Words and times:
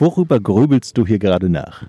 Worüber 0.00 0.40
grübelst 0.40 0.96
du 0.96 1.06
hier 1.06 1.18
gerade 1.18 1.50
nach? 1.50 1.82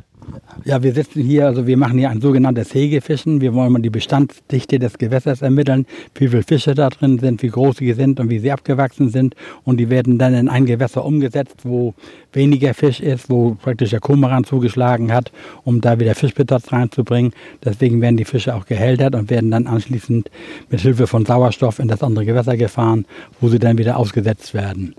Ja, 0.66 0.84
wir 0.84 0.94
sitzen 0.94 1.24
hier, 1.24 1.48
also 1.48 1.66
wir 1.66 1.78
machen 1.78 1.98
hier 1.98 2.10
ein 2.10 2.20
sogenanntes 2.20 2.74
Hegefischen. 2.74 3.40
Wir 3.40 3.54
wollen 3.54 3.72
mal 3.72 3.82
die 3.82 3.90
Bestandsdichte 3.90 4.80
des 4.80 4.98
Gewässers 4.98 5.42
ermitteln, 5.42 5.86
wie 6.16 6.28
viele 6.28 6.44
Fische 6.44 6.76
da 6.76 6.90
drin 6.90 7.20
sind, 7.20 7.42
wie 7.42 7.48
groß 7.48 7.78
sie 7.78 7.94
sind 7.94 8.20
und 8.20 8.30
wie 8.30 8.40
sie 8.40 8.52
abgewachsen 8.52 9.08
sind. 9.10 9.36
Und 9.64 9.78
die 9.78 9.90
werden 9.90 10.18
dann 10.18 10.34
in 10.34 10.50
ein 10.50 10.66
Gewässer 10.66 11.06
umgesetzt, 11.06 11.62
wo 11.64 11.94
weniger 12.34 12.74
Fisch 12.74 13.00
ist, 13.00 13.30
wo 13.30 13.56
praktisch 13.56 13.92
der 13.92 14.02
Kumaran 14.02 14.44
zugeschlagen 14.44 15.14
hat, 15.14 15.32
um 15.64 15.80
da 15.80 15.98
wieder 15.98 16.14
Fischbesatz 16.14 16.74
reinzubringen. 16.74 17.32
Deswegen 17.64 18.02
werden 18.02 18.18
die 18.18 18.26
Fische 18.26 18.54
auch 18.56 18.66
gehältert 18.66 19.16
und 19.16 19.30
werden 19.30 19.52
dann 19.52 19.68
anschließend 19.68 20.30
mit 20.70 20.82
Hilfe 20.82 21.08
von 21.08 21.26
Sauerstoff 21.26 21.80
in 21.80 21.88
das 21.88 22.04
andere 22.04 22.26
Gewässer 22.26 22.58
gefahren, 22.58 23.06
wo 23.40 23.48
sie 23.48 23.60
dann 23.60 23.78
wieder 23.78 23.96
ausgesetzt 23.96 24.54
werden. 24.54 24.96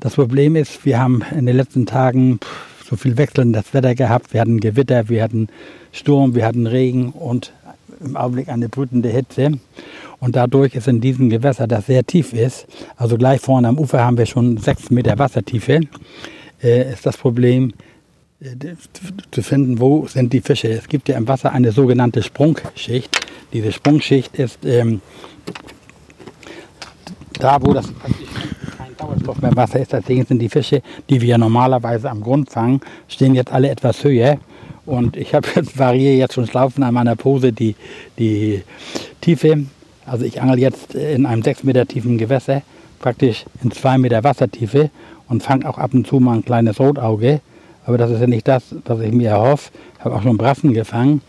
Das 0.00 0.14
Problem 0.14 0.54
ist, 0.54 0.84
wir 0.84 1.00
haben 1.00 1.22
in 1.36 1.46
den 1.46 1.56
letzten 1.56 1.84
Tagen 1.84 2.38
so 2.88 2.94
viel 2.94 3.16
wechselndes 3.16 3.74
Wetter 3.74 3.96
gehabt. 3.96 4.32
Wir 4.32 4.40
hatten 4.40 4.60
Gewitter, 4.60 5.08
wir 5.08 5.24
hatten 5.24 5.48
Sturm, 5.90 6.36
wir 6.36 6.46
hatten 6.46 6.68
Regen 6.68 7.10
und 7.10 7.52
im 8.00 8.16
Augenblick 8.16 8.48
eine 8.48 8.68
brütende 8.68 9.08
Hitze. 9.08 9.58
Und 10.20 10.36
dadurch 10.36 10.76
ist 10.76 10.86
in 10.86 11.00
diesem 11.00 11.30
Gewässer, 11.30 11.66
das 11.66 11.86
sehr 11.86 12.04
tief 12.06 12.32
ist, 12.32 12.66
also 12.96 13.16
gleich 13.16 13.40
vorne 13.40 13.66
am 13.66 13.78
Ufer 13.78 14.04
haben 14.04 14.18
wir 14.18 14.26
schon 14.26 14.56
sechs 14.58 14.90
Meter 14.90 15.18
Wassertiefe, 15.18 15.80
äh, 16.62 16.92
ist 16.92 17.04
das 17.04 17.16
Problem 17.16 17.72
äh, 18.40 18.54
zu 19.32 19.42
finden, 19.42 19.80
wo 19.80 20.06
sind 20.06 20.32
die 20.32 20.40
Fische. 20.40 20.68
Es 20.68 20.88
gibt 20.88 21.08
ja 21.08 21.16
im 21.16 21.26
Wasser 21.26 21.52
eine 21.52 21.72
sogenannte 21.72 22.22
Sprungschicht. 22.22 23.26
Diese 23.52 23.72
Sprungschicht 23.72 24.36
ist 24.36 24.64
ähm, 24.64 25.00
da, 27.40 27.58
wo 27.60 27.72
das 27.72 27.92
Sauerstoff 28.98 29.40
mehr 29.40 29.54
Wasser 29.56 29.80
ist. 29.80 29.92
Deswegen 29.92 30.24
sind 30.26 30.40
die 30.40 30.48
Fische, 30.48 30.82
die 31.08 31.20
wir 31.20 31.38
normalerweise 31.38 32.10
am 32.10 32.20
Grund 32.20 32.50
fangen, 32.50 32.80
stehen 33.08 33.34
jetzt 33.34 33.52
alle 33.52 33.70
etwas 33.70 34.02
höher. 34.04 34.38
Und 34.86 35.16
ich 35.16 35.34
habe 35.34 35.46
jetzt 35.54 35.78
variiere 35.78 36.14
jetzt 36.14 36.34
schon 36.34 36.48
laufen 36.52 36.82
an 36.82 36.94
meiner 36.94 37.16
Pose 37.16 37.52
die, 37.52 37.74
die 38.18 38.62
Tiefe. 39.20 39.64
Also 40.06 40.24
ich 40.24 40.40
angel 40.40 40.58
jetzt 40.58 40.94
in 40.94 41.26
einem 41.26 41.42
6 41.42 41.64
Meter 41.64 41.86
tiefen 41.86 42.16
Gewässer, 42.16 42.62
praktisch 42.98 43.44
in 43.62 43.70
2 43.70 43.98
Meter 43.98 44.24
Wassertiefe 44.24 44.90
und 45.28 45.42
fange 45.42 45.68
auch 45.68 45.78
ab 45.78 45.92
und 45.92 46.06
zu 46.06 46.20
mal 46.20 46.36
ein 46.36 46.44
kleines 46.44 46.80
Rotauge. 46.80 47.40
Aber 47.84 47.98
das 47.98 48.10
ist 48.10 48.20
ja 48.20 48.26
nicht 48.26 48.48
das, 48.48 48.74
was 48.84 49.00
ich 49.00 49.12
mir 49.12 49.30
erhoffe. 49.30 49.70
Ich 49.98 50.04
habe 50.04 50.14
auch 50.14 50.22
schon 50.22 50.36
Brassen 50.36 50.72
gefangen 50.72 51.22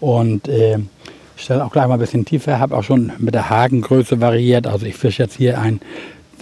und 0.00 0.48
äh, 0.48 0.78
stelle 1.36 1.64
auch 1.64 1.72
gleich 1.72 1.86
mal 1.86 1.94
ein 1.94 2.00
bisschen 2.00 2.24
tiefer. 2.24 2.58
Habe 2.58 2.76
auch 2.76 2.82
schon 2.82 3.12
mit 3.18 3.34
der 3.34 3.50
Hakengröße 3.50 4.20
variiert. 4.20 4.66
Also 4.66 4.86
ich 4.86 4.96
fische 4.96 5.22
jetzt 5.22 5.36
hier 5.36 5.58
ein 5.58 5.80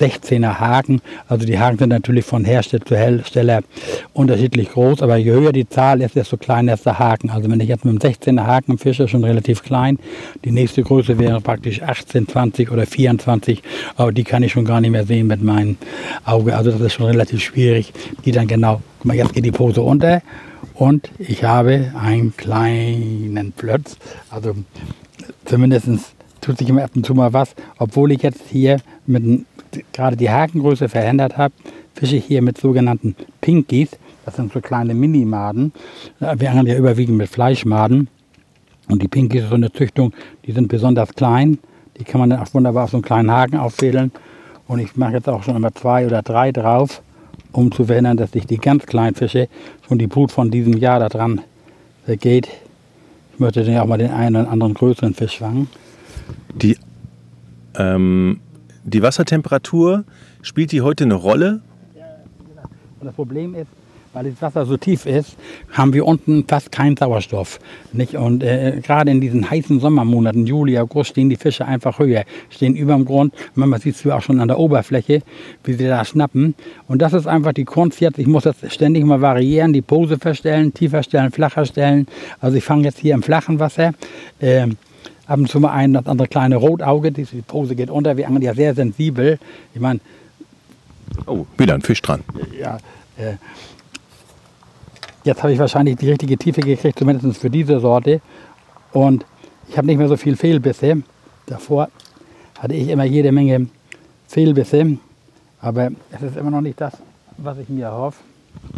16er 0.03 0.59
Haken. 0.59 1.01
Also 1.29 1.47
die 1.47 1.59
Haken 1.59 1.79
sind 1.79 1.91
natürlich 1.91 2.25
von 2.25 2.45
Hersteller 2.45 2.85
zu 2.85 2.97
Hersteller 2.97 3.61
unterschiedlich 4.13 4.71
groß, 4.71 5.03
aber 5.03 5.17
je 5.17 5.33
höher 5.33 5.53
die 5.53 5.69
Zahl 5.69 6.03
ist, 6.03 6.17
desto 6.17 6.37
kleiner 6.37 6.75
ist 6.75 6.87
der 6.87 6.99
Haken. 6.99 7.31
Also 7.31 7.51
wenn 7.51 7.61
ich 7.61 7.69
jetzt 7.69 7.85
mit 7.85 8.03
einem 8.03 8.13
16er 8.15 8.47
Haken 8.47 8.79
fische, 8.79 9.07
schon 9.09 9.25
relativ 9.25 9.63
klein. 9.63 9.99
Die 10.45 10.51
nächste 10.51 10.83
Größe 10.83 11.19
wäre 11.19 11.41
praktisch 11.41 11.83
18, 11.83 12.29
20 12.29 12.71
oder 12.71 12.87
24, 12.87 13.63
aber 13.97 14.13
die 14.13 14.25
kann 14.25 14.43
ich 14.43 14.53
schon 14.53 14.65
gar 14.65 14.81
nicht 14.81 14.91
mehr 14.91 15.07
sehen 15.07 15.27
mit 15.27 15.43
meinem 15.43 15.77
Auge. 16.25 16.57
Also 16.57 16.71
das 16.71 16.81
ist 16.81 16.95
schon 16.95 17.07
relativ 17.07 17.41
schwierig, 17.41 17.93
die 18.25 18.33
dann 18.33 18.47
genau, 18.47 18.81
guck 18.99 19.07
mal, 19.07 19.17
jetzt 19.17 19.35
geht 19.35 19.45
die 19.45 19.53
Pose 19.53 19.83
unter 19.83 20.23
und 20.75 21.11
ich 21.19 21.45
habe 21.45 21.93
einen 22.01 22.37
kleinen 22.37 23.53
Plötz, 23.53 23.97
also 24.31 24.55
zumindest 25.45 25.87
tut 26.43 26.59
sich 26.59 26.69
immer 26.69 26.85
ab 26.85 26.91
und 26.95 27.07
zu 27.07 27.15
mal 27.15 27.33
was, 27.33 27.55
obwohl 27.79 28.13
ich 28.13 28.21
jetzt 28.23 28.43
hier 28.51 28.77
mit 29.07 29.47
gerade 29.93 30.17
die 30.17 30.29
Hakengröße 30.29 30.91
verändert 30.91 31.39
habe, 31.39 31.55
fische 31.95 32.17
ich 32.17 32.27
hier 32.27 32.43
mit 32.43 32.59
sogenannten 32.59 33.17
Pinkies. 33.41 33.89
Das 34.27 34.37
sind 34.37 34.53
so 34.53 34.61
kleine 34.61 34.95
Minimaden. 34.95 35.73
Wir 36.21 36.51
angeln 36.51 36.67
ja 36.67 36.77
überwiegend 36.77 37.17
mit 37.17 37.31
Fleischmaden. 37.31 38.09
Und 38.89 39.03
die 39.03 39.09
Pinkies 39.09 39.45
ist 39.45 39.49
so 39.49 39.55
eine 39.55 39.73
Züchtung, 39.73 40.13
die 40.45 40.53
sind 40.53 40.69
besonders 40.69 41.15
klein. 41.15 41.59
Die 41.99 42.05
kann 42.05 42.21
man 42.21 42.31
dann 42.31 42.41
auch 42.41 42.53
wunderbar 42.53 42.85
auf 42.85 42.91
so 42.91 42.99
einen 42.99 43.05
kleinen 43.05 43.31
Haken 43.31 43.57
auffädeln. 43.57 44.13
Und 44.69 44.81
ich 44.81 44.97
mache 44.97 45.15
jetzt 45.15 45.29
auch 45.29 45.43
schon 45.43 45.57
immer 45.57 45.73
zwei 45.75 46.07
oder 46.07 46.23
drei 46.23 46.53
drauf, 46.53 47.03
um 47.53 47.73
zu 47.73 47.87
verhindern, 47.87 48.17
dass 48.17 48.33
sich 48.33 48.47
die 48.47 48.59
ganz 48.59 48.85
kleinen 48.87 49.15
Fische 49.15 49.49
schon 49.87 49.99
die 49.99 50.07
Brut 50.07 50.33
von 50.33 50.51
diesem 50.51 50.77
Jahr 50.77 51.01
daran 51.01 51.41
geht. 52.07 52.49
Ich 53.33 53.39
möchte 53.41 53.65
dann 53.65 53.79
auch 53.79 53.87
mal 53.87 53.99
den 53.99 54.11
einen 54.11 54.37
oder 54.37 54.51
anderen 54.51 54.75
größeren 54.75 55.15
Fisch 55.15 55.39
fangen. 55.39 55.69
Die 56.55 56.77
ähm, 57.75 58.41
die 58.85 59.03
Wassertemperatur, 59.03 60.05
spielt 60.43 60.73
die 60.73 60.81
heute 60.81 61.05
eine 61.05 61.15
Rolle? 61.15 61.61
Und 63.01 63.07
das 63.07 63.15
Problem 63.15 63.55
ist, 63.55 63.69
weil 64.13 64.31
das 64.31 64.43
Wasser 64.43 64.67
so 64.67 64.77
tief 64.77 65.07
ist, 65.07 65.37
haben 65.73 65.93
wir 65.93 66.05
unten 66.07 66.45
fast 66.47 66.71
keinen 66.71 66.97
Sauerstoff. 66.97 67.59
Nicht? 67.93 68.15
Und 68.15 68.43
äh, 68.43 68.81
gerade 68.83 69.11
in 69.11 69.21
diesen 69.21 69.49
heißen 69.49 69.81
Sommermonaten, 69.81 70.47
Juli, 70.47 70.79
August, 70.79 71.11
stehen 71.11 71.31
die 71.31 71.37
Fische 71.37 71.65
einfach 71.65 71.99
höher, 71.99 72.25
stehen 72.51 72.77
über 72.77 72.95
dem 72.95 73.05
Grund. 73.05 73.35
Man 73.55 73.73
sieht 73.81 73.97
es 73.97 74.07
auch 74.07 74.21
schon 74.21 74.39
an 74.39 74.49
der 74.49 74.59
Oberfläche, 74.59 75.23
wie 75.65 75.73
sie 75.73 75.87
da 75.87 76.05
schnappen. 76.05 76.55
Und 76.89 77.01
das 77.01 77.13
ist 77.13 77.27
einfach 77.27 77.55
die 77.55 77.65
Kunst 77.65 78.01
jetzt. 78.01 78.19
Ich 78.19 78.27
muss 78.27 78.45
das 78.45 78.57
ständig 78.69 79.05
mal 79.05 79.21
variieren, 79.21 79.73
die 79.73 79.83
Pose 79.83 80.19
verstellen, 80.19 80.75
tiefer 80.75 81.03
stellen, 81.03 81.33
flacher 81.33 81.65
stellen. 81.65 82.07
Also 82.41 82.57
ich 82.57 82.65
fange 82.65 82.85
jetzt 82.85 82.99
hier 82.99 83.15
im 83.15 83.23
flachen 83.23 83.59
Wasser. 83.59 83.93
Äh, 84.41 84.69
ab 85.27 85.39
und 85.39 85.49
zu 85.49 85.61
mal 85.61 85.73
ein, 85.73 85.93
das 85.93 86.07
andere 86.07 86.29
kleine 86.29 86.57
Rotauge, 86.57 87.13
die 87.13 87.25
Pose 87.43 87.75
geht 87.75 87.91
unter. 87.91 88.17
Wir 88.17 88.27
angeln 88.27 88.43
ja 88.43 88.55
sehr 88.55 88.75
sensibel. 88.75 89.39
Ich 89.75 89.81
meine. 89.81 90.01
Oh, 91.27 91.47
wieder 91.59 91.75
ein 91.75 91.83
Fisch 91.83 92.03
dran. 92.03 92.23
Ja. 92.59 92.79
Äh, 93.17 93.35
jetzt 95.25 95.43
habe 95.43 95.53
ich 95.53 95.59
wahrscheinlich 95.59 95.97
die 95.97 96.11
richtige 96.11 96.37
Tiefe 96.37 96.61
gekriegt, 96.61 96.99
zumindest 96.99 97.41
für 97.41 97.51
diese 97.51 97.81
Sorte. 97.81 98.21
Und 98.93 99.25
ich 99.69 99.77
habe 99.77 99.87
nicht 99.87 99.99
mehr 99.99 100.09
so 100.09 100.17
viel 100.17 100.37
Fehlbisse. 100.37 101.03
Davor 101.47 101.89
hatte 102.59 102.75
ich 102.75 102.89
immer 102.89 103.05
jede 103.05 103.33
Menge 103.33 103.69
Fehlbisse. 104.29 104.99
Aber 105.61 105.91
es 106.11 106.23
ist 106.23 106.37
immer 106.37 106.51
noch 106.51 106.61
nicht 106.61 106.81
das, 106.81 106.95
was 107.37 107.59
ich 107.59 107.69
mir 107.69 107.87
erhoffe. 107.87 108.19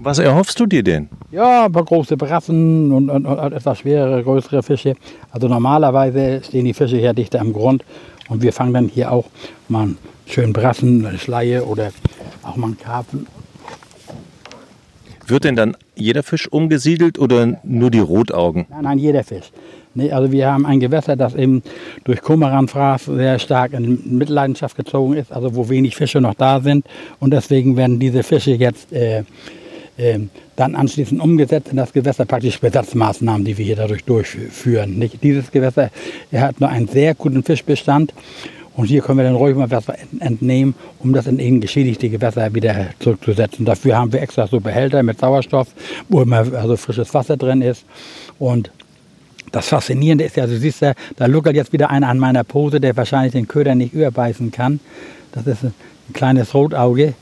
Was 0.03 0.19
erhoffst 0.19 0.59
du 0.61 0.67
dir 0.67 0.83
denn? 0.83 1.09
Ja, 1.31 1.67
ein 1.67 1.73
paar 1.73 1.85
große 1.85 2.17
Brassen 2.17 2.93
und, 2.93 3.09
und, 3.09 3.27
und, 3.27 3.53
etwas 3.53 3.79
schwerere, 3.79 4.23
größere 4.23 4.63
Fische. 4.63 4.95
Also 5.31 5.49
normalerweise 5.49 6.43
stehen 6.45 6.65
die 6.65 6.75
Fische 6.75 6.97
hier 6.99 7.15
dichter 7.15 7.41
am 7.41 7.53
Grund 7.53 7.85
und 8.29 8.43
wir 8.43 8.53
fangen 8.53 8.75
dann 8.75 8.89
hier 8.89 9.11
auch 9.11 9.27
mal 9.69 9.83
einen 9.83 9.99
schönen 10.27 10.53
Brassen, 10.53 11.07
eine 11.07 11.19
Schleie 11.19 11.65
oder 11.65 11.93
auch 12.43 12.57
mal 12.57 12.69
einen 12.69 12.79
Karpfen. 12.79 13.27
Wird 15.27 15.45
denn 15.45 15.57
dann 15.57 15.77
jeder 15.95 16.23
Fisch 16.23 16.49
umgesiedelt 16.49 17.19
oder 17.19 17.59
nur 17.65 17.91
die 17.91 18.01
Rotaugen? 18.01 18.67
Nein, 18.69 18.83
nein, 18.83 18.99
jeder 18.99 19.25
Fisch. 19.25 19.51
Nee, 19.95 20.11
also 20.13 20.33
wir 20.33 20.53
haben 20.53 20.67
ein 20.67 20.81
Gewässer, 20.81 21.17
das 21.17 21.35
eben 21.35 21.63
durch 22.03 22.21
Kumeranfraß 22.21 23.05
sehr 23.07 23.39
stark 23.39 23.73
in 23.73 24.19
Mitleidenschaft 24.19 24.77
gezogen 24.77 25.15
ist, 25.15 25.33
also 25.33 25.55
wo 25.55 25.69
wenig 25.69 25.97
Fische 25.97 26.21
noch 26.21 26.35
da 26.35 26.61
sind. 26.61 26.85
Und 27.21 27.33
deswegen 27.33 27.77
werden 27.77 28.01
diese 28.01 28.23
Fische 28.23 28.53
jetzt 28.53 28.93
äh, 28.93 29.23
dann 30.57 30.75
anschließend 30.75 31.21
umgesetzt 31.21 31.69
in 31.71 31.77
das 31.77 31.93
Gewässer, 31.93 32.25
praktisch 32.25 32.59
Besatzmaßnahmen, 32.59 33.45
die 33.45 33.57
wir 33.57 33.65
hier 33.65 33.77
dadurch 33.77 34.05
durchführen. 34.05 34.99
Nicht? 34.99 35.23
Dieses 35.23 35.53
Gewässer 35.53 35.91
er 36.33 36.41
hat 36.41 36.61
nur 36.61 36.69
einen 36.69 36.89
sehr 36.89 37.15
guten 37.15 37.45
Fischbestand 37.45 38.13
und 38.77 38.87
hier 38.87 39.03
können 39.03 39.19
wir 39.19 39.25
dann 39.25 39.37
ruhig 39.37 39.55
mal 39.55 39.71
Wasser 39.71 39.95
entnehmen, 40.19 40.75
um 40.99 41.13
das 41.13 41.29
in 41.29 41.39
ihnen 41.39 41.61
geschädigte 41.61 42.09
Gewässer 42.09 42.53
wieder 42.55 42.89
zurückzusetzen. 42.99 43.65
Dafür 43.65 43.97
haben 43.97 44.13
wir 44.13 44.21
extra 44.21 44.49
so 44.49 44.59
Behälter 44.59 45.03
mit 45.05 45.21
Sauerstoff, 45.21 45.69
wo 46.09 46.23
immer 46.23 46.39
also 46.39 46.77
frisches 46.77 47.15
Wasser 47.15 47.37
drin 47.37 47.63
ist. 47.63 47.85
Und 48.41 48.73
das 49.53 49.69
Faszinierende 49.69 50.25
ist 50.25 50.37
ja, 50.37 50.49
du 50.49 50.59
siehst 50.59 50.81
ja, 50.81 50.95
da 51.17 51.27
luckert 51.27 51.55
jetzt 51.55 51.73
wieder 51.73 51.91
einer 51.91 52.09
an 52.09 52.19
meiner 52.19 52.43
Pose, 52.43 52.81
der 52.81 52.97
wahrscheinlich 52.97 53.33
den 53.33 53.47
Köder 53.47 53.77
nicht 53.77 53.93
überbeißen 53.93 54.51
kann. 54.51 54.81
Das 55.31 55.47
ist 55.47 55.63
ein 55.63 55.75
kleines 56.13 56.53
Rotauge. 56.53 57.15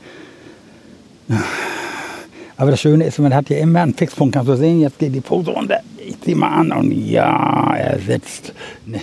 Aber 2.57 2.71
das 2.71 2.81
Schöne 2.81 3.05
ist, 3.05 3.19
man 3.19 3.33
hat 3.33 3.49
ja 3.49 3.57
immer 3.57 3.81
einen 3.81 3.93
Fixpunkt. 3.93 4.35
Kannst 4.35 4.49
du 4.49 4.55
sehen, 4.55 4.81
jetzt 4.81 4.99
geht 4.99 5.13
die 5.13 5.21
Pose 5.21 5.51
runter. 5.51 5.79
Ich 5.97 6.19
ziehe 6.21 6.35
mal 6.35 6.49
an 6.49 6.71
und 6.71 6.91
ja, 6.91 7.73
er 7.75 7.99
sitzt. 7.99 8.53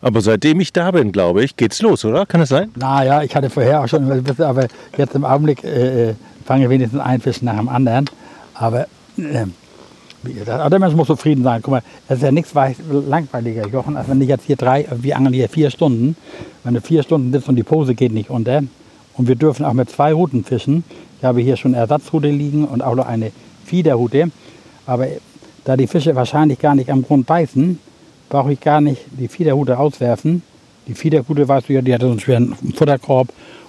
Aber 0.00 0.20
seitdem 0.20 0.60
ich 0.60 0.72
da 0.72 0.90
bin, 0.90 1.10
glaube 1.10 1.42
ich, 1.42 1.56
geht's 1.56 1.80
los, 1.82 2.04
oder? 2.04 2.26
Kann 2.26 2.40
es 2.40 2.50
sein? 2.50 2.70
Naja, 2.76 3.22
ich 3.22 3.34
hatte 3.34 3.50
vorher 3.50 3.82
auch 3.82 3.88
schon 3.88 4.10
ein 4.10 4.22
bisschen, 4.22 4.44
aber 4.44 4.68
jetzt 4.96 5.14
im 5.14 5.24
Augenblick 5.24 5.64
äh, 5.64 6.10
äh 6.10 6.14
fange 6.44 6.70
wenigstens 6.70 7.00
ein 7.00 7.20
Fisch 7.20 7.42
nach 7.42 7.56
dem 7.56 7.68
anderen. 7.68 8.08
Aber 8.54 8.86
äh, 9.16 9.46
der 10.24 10.78
Mensch 10.78 10.94
muss 10.94 11.08
zufrieden 11.08 11.42
sein. 11.42 11.60
Guck 11.62 11.72
mal, 11.72 11.82
es 12.08 12.18
ist 12.18 12.22
ja 12.22 12.30
nichts 12.30 12.52
langweiliger, 12.54 13.66
Jochen, 13.68 13.96
als 13.96 14.08
wenn 14.08 14.20
ich 14.20 14.28
jetzt 14.28 14.44
hier 14.44 14.56
drei, 14.56 14.86
wir 14.90 15.16
angeln 15.16 15.34
hier 15.34 15.48
vier 15.48 15.70
Stunden. 15.70 16.16
Wenn 16.64 16.74
du 16.74 16.80
vier 16.80 17.02
Stunden 17.02 17.32
sitzt 17.32 17.48
und 17.48 17.56
die 17.56 17.62
Pose 17.62 17.94
geht 17.94 18.12
nicht 18.12 18.30
unter. 18.30 18.62
Und 19.16 19.28
wir 19.28 19.36
dürfen 19.36 19.64
auch 19.64 19.72
mit 19.72 19.90
zwei 19.90 20.12
Routen 20.12 20.44
fischen. 20.44 20.84
Ich 21.18 21.24
habe 21.24 21.40
hier 21.40 21.56
schon 21.56 21.74
Ersatzrute 21.74 22.28
liegen 22.28 22.64
und 22.66 22.82
auch 22.82 22.94
noch 22.94 23.06
eine 23.06 23.32
Fiederrute. 23.64 24.30
Aber 24.86 25.06
da 25.64 25.76
die 25.76 25.86
Fische 25.86 26.14
wahrscheinlich 26.14 26.58
gar 26.58 26.74
nicht 26.74 26.90
am 26.90 27.02
Grund 27.02 27.26
beißen, 27.26 27.78
brauche 28.28 28.52
ich 28.52 28.60
gar 28.60 28.80
nicht 28.80 29.02
die 29.18 29.28
Fiederrute 29.28 29.78
auswerfen. 29.78 30.42
Die 30.86 30.94
Fiederrute, 30.94 31.48
weißt 31.48 31.68
du 31.68 31.72
ja, 31.72 31.82
die 31.82 31.92
hat 31.92 32.02
so 32.02 32.08
einen 32.08 32.20
schweren 32.20 32.54
Futterkorb 32.74 33.28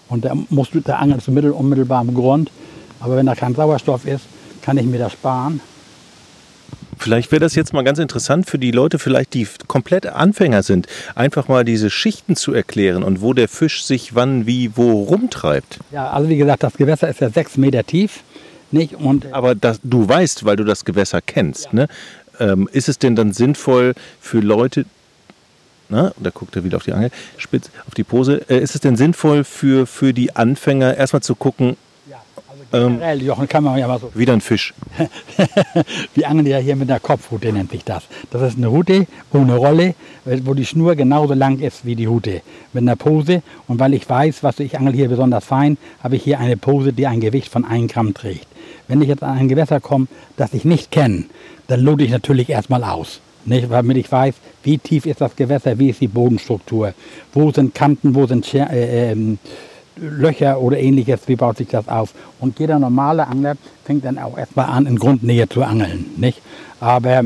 und 0.09 0.25
da 0.25 0.33
musst 0.49 0.75
du, 0.75 0.81
da 0.81 0.97
angelst 0.97 1.27
du 1.27 1.31
mittel 1.31 1.51
unmittelbar 1.51 2.00
am 2.00 2.13
Grund. 2.13 2.51
Aber 3.00 3.15
wenn 3.15 3.25
da 3.25 3.35
kein 3.35 3.55
Sauerstoff 3.55 4.05
ist, 4.05 4.25
kann 4.61 4.77
ich 4.77 4.85
mir 4.85 5.00
das 5.00 5.13
sparen. 5.13 5.59
Vielleicht 6.97 7.31
wäre 7.31 7.39
das 7.39 7.55
jetzt 7.55 7.73
mal 7.73 7.83
ganz 7.83 7.99
interessant 7.99 8.49
für 8.49 8.57
die 8.57 8.71
Leute, 8.71 8.99
vielleicht 8.99 9.33
die 9.33 9.47
komplett 9.67 10.07
Anfänger 10.07 10.63
sind, 10.63 10.88
einfach 11.15 11.47
mal 11.47 11.63
diese 11.63 11.89
Schichten 11.89 12.35
zu 12.35 12.53
erklären 12.53 13.03
und 13.03 13.21
wo 13.21 13.33
der 13.33 13.47
Fisch 13.47 13.83
sich 13.83 14.15
wann, 14.15 14.47
wie, 14.47 14.75
wo 14.75 15.03
rumtreibt. 15.03 15.79
Ja, 15.91 16.09
also 16.11 16.29
wie 16.29 16.38
gesagt, 16.38 16.63
das 16.63 16.73
Gewässer 16.73 17.07
ist 17.09 17.21
ja 17.21 17.29
sechs 17.29 17.57
Meter 17.57 17.83
tief. 17.83 18.23
Nicht? 18.71 18.95
Und 18.95 19.31
Aber 19.31 19.55
das, 19.55 19.79
du 19.83 20.07
weißt, 20.07 20.44
weil 20.44 20.57
du 20.57 20.65
das 20.65 20.83
Gewässer 20.83 21.21
kennst, 21.21 21.71
ne? 21.71 21.88
ähm, 22.39 22.69
ist 22.71 22.89
es 22.89 23.00
denn 23.00 23.15
dann 23.15 23.33
sinnvoll 23.33 23.93
für 24.19 24.39
Leute, 24.39 24.85
na, 25.89 26.11
da 26.17 26.29
guckt 26.31 26.55
er 26.55 26.63
wieder 26.63 26.77
auf 26.77 26.83
die 26.83 26.93
Angel, 26.93 27.11
spitz 27.38 27.69
auf 27.88 27.95
die 27.95 28.03
Pose, 28.03 28.41
äh, 28.50 28.59
ist 28.59 28.75
es 28.75 28.81
denn 28.81 28.97
sinnvoll 28.97 29.43
für, 29.43 29.88
für 29.88 30.13
die 30.13 30.35
Anfänger 30.35 30.97
erstmal 30.97 31.21
zu 31.21 31.35
gucken, 31.35 31.69
ja, 31.69 31.77
Ähm, 32.73 32.99
Jochen, 33.21 33.47
kann 33.47 33.63
man 33.63 33.77
ja 33.77 33.87
mal 33.87 33.99
so 33.99 34.11
wieder 34.13 34.33
ein 34.33 34.41
Fisch? 34.41 34.73
Wir 36.15 36.29
angeln 36.29 36.47
ja 36.47 36.57
hier 36.57 36.75
mit 36.75 36.89
einer 36.89 36.99
Kopfrute, 36.99 37.53
nennt 37.53 37.71
sich 37.71 37.83
das. 37.85 38.03
Das 38.29 38.41
ist 38.41 38.57
eine 38.57 38.67
Rute 38.67 39.07
ohne 39.31 39.55
Rolle, 39.55 39.95
wo 40.25 40.53
die 40.53 40.65
Schnur 40.65 40.95
genauso 40.95 41.33
lang 41.33 41.59
ist 41.59 41.85
wie 41.85 41.95
die 41.95 42.05
Rute. 42.05 42.41
Mit 42.73 42.81
einer 42.81 42.97
Pose. 42.97 43.41
Und 43.67 43.79
weil 43.79 43.93
ich 43.93 44.09
weiß, 44.09 44.43
was 44.43 44.59
ich 44.59 44.77
angel 44.77 44.93
hier 44.93 45.07
besonders 45.07 45.45
fein, 45.45 45.77
habe 46.03 46.17
ich 46.17 46.23
hier 46.23 46.39
eine 46.39 46.57
Pose, 46.57 46.91
die 46.91 47.07
ein 47.07 47.21
Gewicht 47.21 47.49
von 47.49 47.63
1 47.63 47.91
Gramm 47.91 48.13
trägt. 48.13 48.47
Wenn 48.87 49.01
ich 49.01 49.07
jetzt 49.07 49.23
an 49.23 49.37
ein 49.37 49.47
Gewässer 49.47 49.79
komme, 49.79 50.07
das 50.35 50.53
ich 50.53 50.65
nicht 50.65 50.91
kenne, 50.91 51.25
dann 51.67 51.81
lote 51.81 52.03
ich 52.03 52.11
natürlich 52.11 52.49
erstmal 52.49 52.83
aus. 52.83 53.21
Nicht, 53.45 53.71
damit 53.71 53.95
ich 53.95 54.11
weiß, 54.11 54.35
wie 54.63 54.77
tief 54.77 55.05
ist 55.05 55.21
das 55.21 55.35
Gewässer, 55.37 55.79
wie 55.79 55.89
ist 55.89 56.01
die 56.01 56.09
Bodenstruktur, 56.09 56.93
wo 57.33 57.49
sind 57.51 57.73
Kanten, 57.73 58.13
wo 58.13 58.27
sind 58.27 58.45
Scher 58.45 58.69
äh, 58.69 59.11
ähm, 59.11 59.39
Löcher 59.99 60.59
oder 60.59 60.77
ähnliches, 60.77 61.21
wie 61.27 61.35
baut 61.35 61.57
sich 61.57 61.67
das 61.67 61.88
auf. 61.88 62.13
Und 62.39 62.59
jeder 62.59 62.79
normale 62.79 63.27
Angler 63.27 63.55
fängt 63.85 64.05
dann 64.05 64.17
auch 64.17 64.38
erstmal 64.38 64.67
an, 64.67 64.85
in 64.85 64.97
Grundnähe 64.97 65.47
zu 65.49 65.63
angeln. 65.63 66.05
Nicht? 66.17 66.41
Aber 66.79 67.23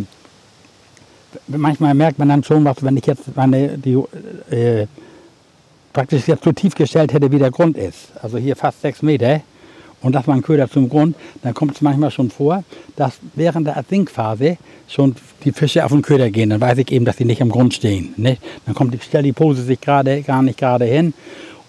manchmal 1.48 1.94
merkt 1.94 2.20
man 2.20 2.30
dann 2.30 2.44
schon, 2.44 2.66
was, 2.66 2.84
wenn 2.84 2.98
ich 2.98 3.06
jetzt 3.06 3.36
meine, 3.36 3.78
die, 3.78 3.98
äh, 4.50 4.88
praktisch 5.94 6.28
jetzt 6.28 6.44
so 6.44 6.52
tief 6.52 6.76
gestellt 6.76 7.14
hätte, 7.14 7.32
wie 7.32 7.40
der 7.40 7.52
Grund 7.52 7.78
ist. 7.78 8.12
Also 8.22 8.38
hier 8.38 8.56
fast 8.56 8.82
sechs 8.82 9.02
Meter. 9.02 9.42
Und 10.02 10.16
das 10.16 10.28
war 10.28 10.34
ein 10.34 10.42
Köder 10.42 10.68
zum 10.68 10.90
Grund, 10.90 11.16
dann 11.44 11.54
kommt 11.54 11.76
es 11.76 11.82
manchmal 11.82 12.10
schon 12.10 12.32
vor, 12.32 12.64
dass 12.96 13.20
während 13.36 13.68
der 13.68 13.76
Ertrinkphase 13.76 14.58
schon 14.88 15.16
die 15.44 15.52
Fische 15.52 15.86
auf 15.86 15.92
den 15.92 16.02
Köder 16.02 16.32
gehen. 16.32 16.50
Dann 16.50 16.60
weiß 16.60 16.80
ich 16.80 16.92
eben, 16.92 17.06
dass 17.06 17.18
sie 17.18 17.26
nicht 17.26 17.42
am 17.42 17.50
Grund 17.50 17.76
stehen. 17.76 18.14
Nicht? 18.18 18.42
Dann 18.66 18.74
kommt 18.74 18.96
die, 18.96 19.00
stellt 19.00 19.26
die 19.26 19.32
Pose 19.32 19.62
sich 19.62 19.80
gerade 19.80 20.24
gar 20.24 20.42
nicht 20.42 20.58
gerade 20.58 20.86
hin. 20.86 21.14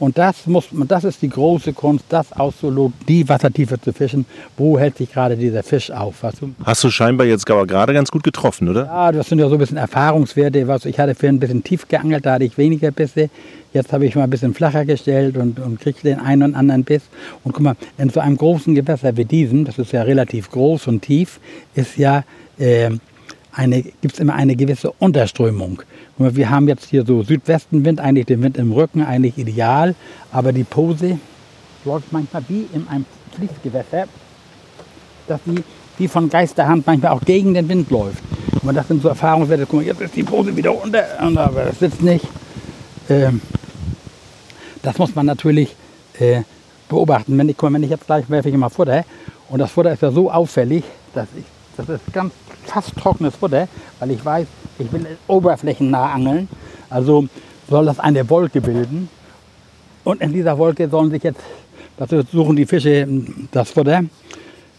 Und 0.02 0.18
das 0.18 0.48
muss 0.48 0.72
man, 0.72 0.88
das 0.88 1.04
ist 1.04 1.22
die 1.22 1.28
große 1.28 1.72
Kunst, 1.74 2.06
das 2.08 2.32
auszuloten, 2.32 2.94
die 3.06 3.28
Wassertiefe 3.28 3.80
zu 3.80 3.92
fischen. 3.92 4.26
Wo 4.56 4.76
hält 4.76 4.96
sich 4.96 5.12
gerade 5.12 5.36
dieser 5.36 5.62
Fisch 5.62 5.92
auf? 5.92 6.24
Weißt 6.24 6.40
du? 6.40 6.52
Hast 6.64 6.82
du 6.82 6.90
scheinbar 6.90 7.24
jetzt 7.28 7.48
aber 7.48 7.68
gerade 7.68 7.94
ganz 7.94 8.10
gut 8.10 8.24
getroffen, 8.24 8.68
oder? 8.68 8.86
Ja, 8.86 9.12
das 9.12 9.28
sind 9.28 9.38
ja 9.38 9.48
so 9.48 9.54
ein 9.54 9.58
bisschen 9.58 9.76
Erfahrungswerte. 9.76 10.66
Was 10.66 10.86
ich 10.86 10.98
hatte 10.98 11.14
für 11.14 11.28
ein 11.28 11.38
bisschen 11.38 11.62
tief 11.62 11.86
geangelt, 11.86 12.26
da 12.26 12.32
hatte 12.32 12.44
ich 12.44 12.58
weniger 12.58 12.90
Bisse. 12.90 13.30
Jetzt 13.72 13.92
habe 13.92 14.04
ich 14.04 14.16
mal 14.16 14.24
ein 14.24 14.30
bisschen 14.30 14.54
flacher 14.54 14.84
gestellt 14.84 15.36
und, 15.36 15.60
und 15.60 15.78
kriege 15.78 16.00
den 16.02 16.18
einen 16.18 16.42
und 16.42 16.54
anderen 16.56 16.82
Biss. 16.82 17.02
Und 17.44 17.52
guck 17.52 17.62
mal, 17.62 17.76
in 17.96 18.10
so 18.10 18.18
einem 18.18 18.36
großen 18.36 18.74
Gewässer 18.74 19.16
wie 19.16 19.24
diesem, 19.24 19.64
das 19.64 19.78
ist 19.78 19.92
ja 19.92 20.02
relativ 20.02 20.50
groß 20.50 20.88
und 20.88 21.02
tief, 21.02 21.38
ist 21.76 21.96
ja 21.96 22.24
äh, 22.58 22.90
eine, 23.54 23.82
gibt 23.82 24.14
es 24.14 24.18
immer 24.18 24.34
eine 24.34 24.56
gewisse 24.56 24.92
Unterströmung. 24.92 25.82
Wir 26.18 26.50
haben 26.50 26.68
jetzt 26.68 26.88
hier 26.90 27.04
so 27.04 27.22
Südwestenwind, 27.22 28.00
eigentlich 28.00 28.26
den 28.26 28.42
Wind 28.42 28.56
im 28.56 28.72
Rücken, 28.72 29.02
eigentlich 29.02 29.38
ideal, 29.38 29.94
aber 30.30 30.52
die 30.52 30.64
Pose 30.64 31.18
läuft 31.84 32.12
manchmal 32.12 32.42
wie 32.48 32.66
in 32.72 32.86
einem 32.88 33.04
Fließgewässer, 33.34 34.06
dass 35.26 35.40
sie 35.44 35.62
wie 35.98 36.08
von 36.08 36.28
Geisterhand 36.30 36.86
manchmal 36.86 37.12
auch 37.12 37.20
gegen 37.20 37.54
den 37.54 37.68
Wind 37.68 37.90
läuft. 37.90 38.22
Und 38.62 38.74
das 38.74 38.88
sind 38.88 39.02
so 39.02 39.08
Erfahrungswerte, 39.08 39.66
guck 39.66 39.80
mal, 39.80 39.84
jetzt 39.84 40.00
ist 40.00 40.16
die 40.16 40.22
Pose 40.22 40.56
wieder 40.56 40.80
unter, 40.82 41.04
aber 41.20 41.64
das 41.64 41.78
sitzt 41.78 42.02
nicht. 42.02 42.26
Ähm, 43.08 43.40
das 44.82 44.98
muss 44.98 45.14
man 45.14 45.26
natürlich 45.26 45.74
äh, 46.18 46.42
beobachten. 46.88 47.36
Wenn 47.36 47.48
ich, 47.48 47.56
guck 47.56 47.70
mal, 47.70 47.76
wenn 47.76 47.82
ich 47.82 47.90
jetzt 47.90 48.06
gleich 48.06 48.28
werfe 48.30 48.48
ich 48.48 48.54
immer 48.54 48.70
Futter 48.70 49.04
und 49.48 49.58
das 49.58 49.70
Futter 49.70 49.92
ist 49.92 50.02
ja 50.02 50.10
so 50.10 50.30
auffällig, 50.30 50.84
dass 51.14 51.28
ich, 51.36 51.44
das 51.76 51.88
ist 51.88 52.12
ganz 52.12 52.32
fast 52.64 52.96
trockenes 52.96 53.36
Futter, 53.36 53.68
weil 53.98 54.10
ich 54.10 54.24
weiß, 54.24 54.46
ich 54.78 54.92
will 54.92 55.06
oberflächennah 55.26 56.12
angeln. 56.12 56.48
Also 56.90 57.26
soll 57.68 57.86
das 57.86 57.98
eine 57.98 58.28
Wolke 58.28 58.60
bilden. 58.60 59.08
Und 60.04 60.20
in 60.20 60.32
dieser 60.32 60.58
Wolke 60.58 60.88
sollen 60.88 61.10
sich 61.10 61.22
jetzt, 61.22 61.40
dazu 61.96 62.22
suchen 62.22 62.56
die 62.56 62.66
Fische 62.66 63.06
das 63.50 63.70
Futter. 63.70 64.02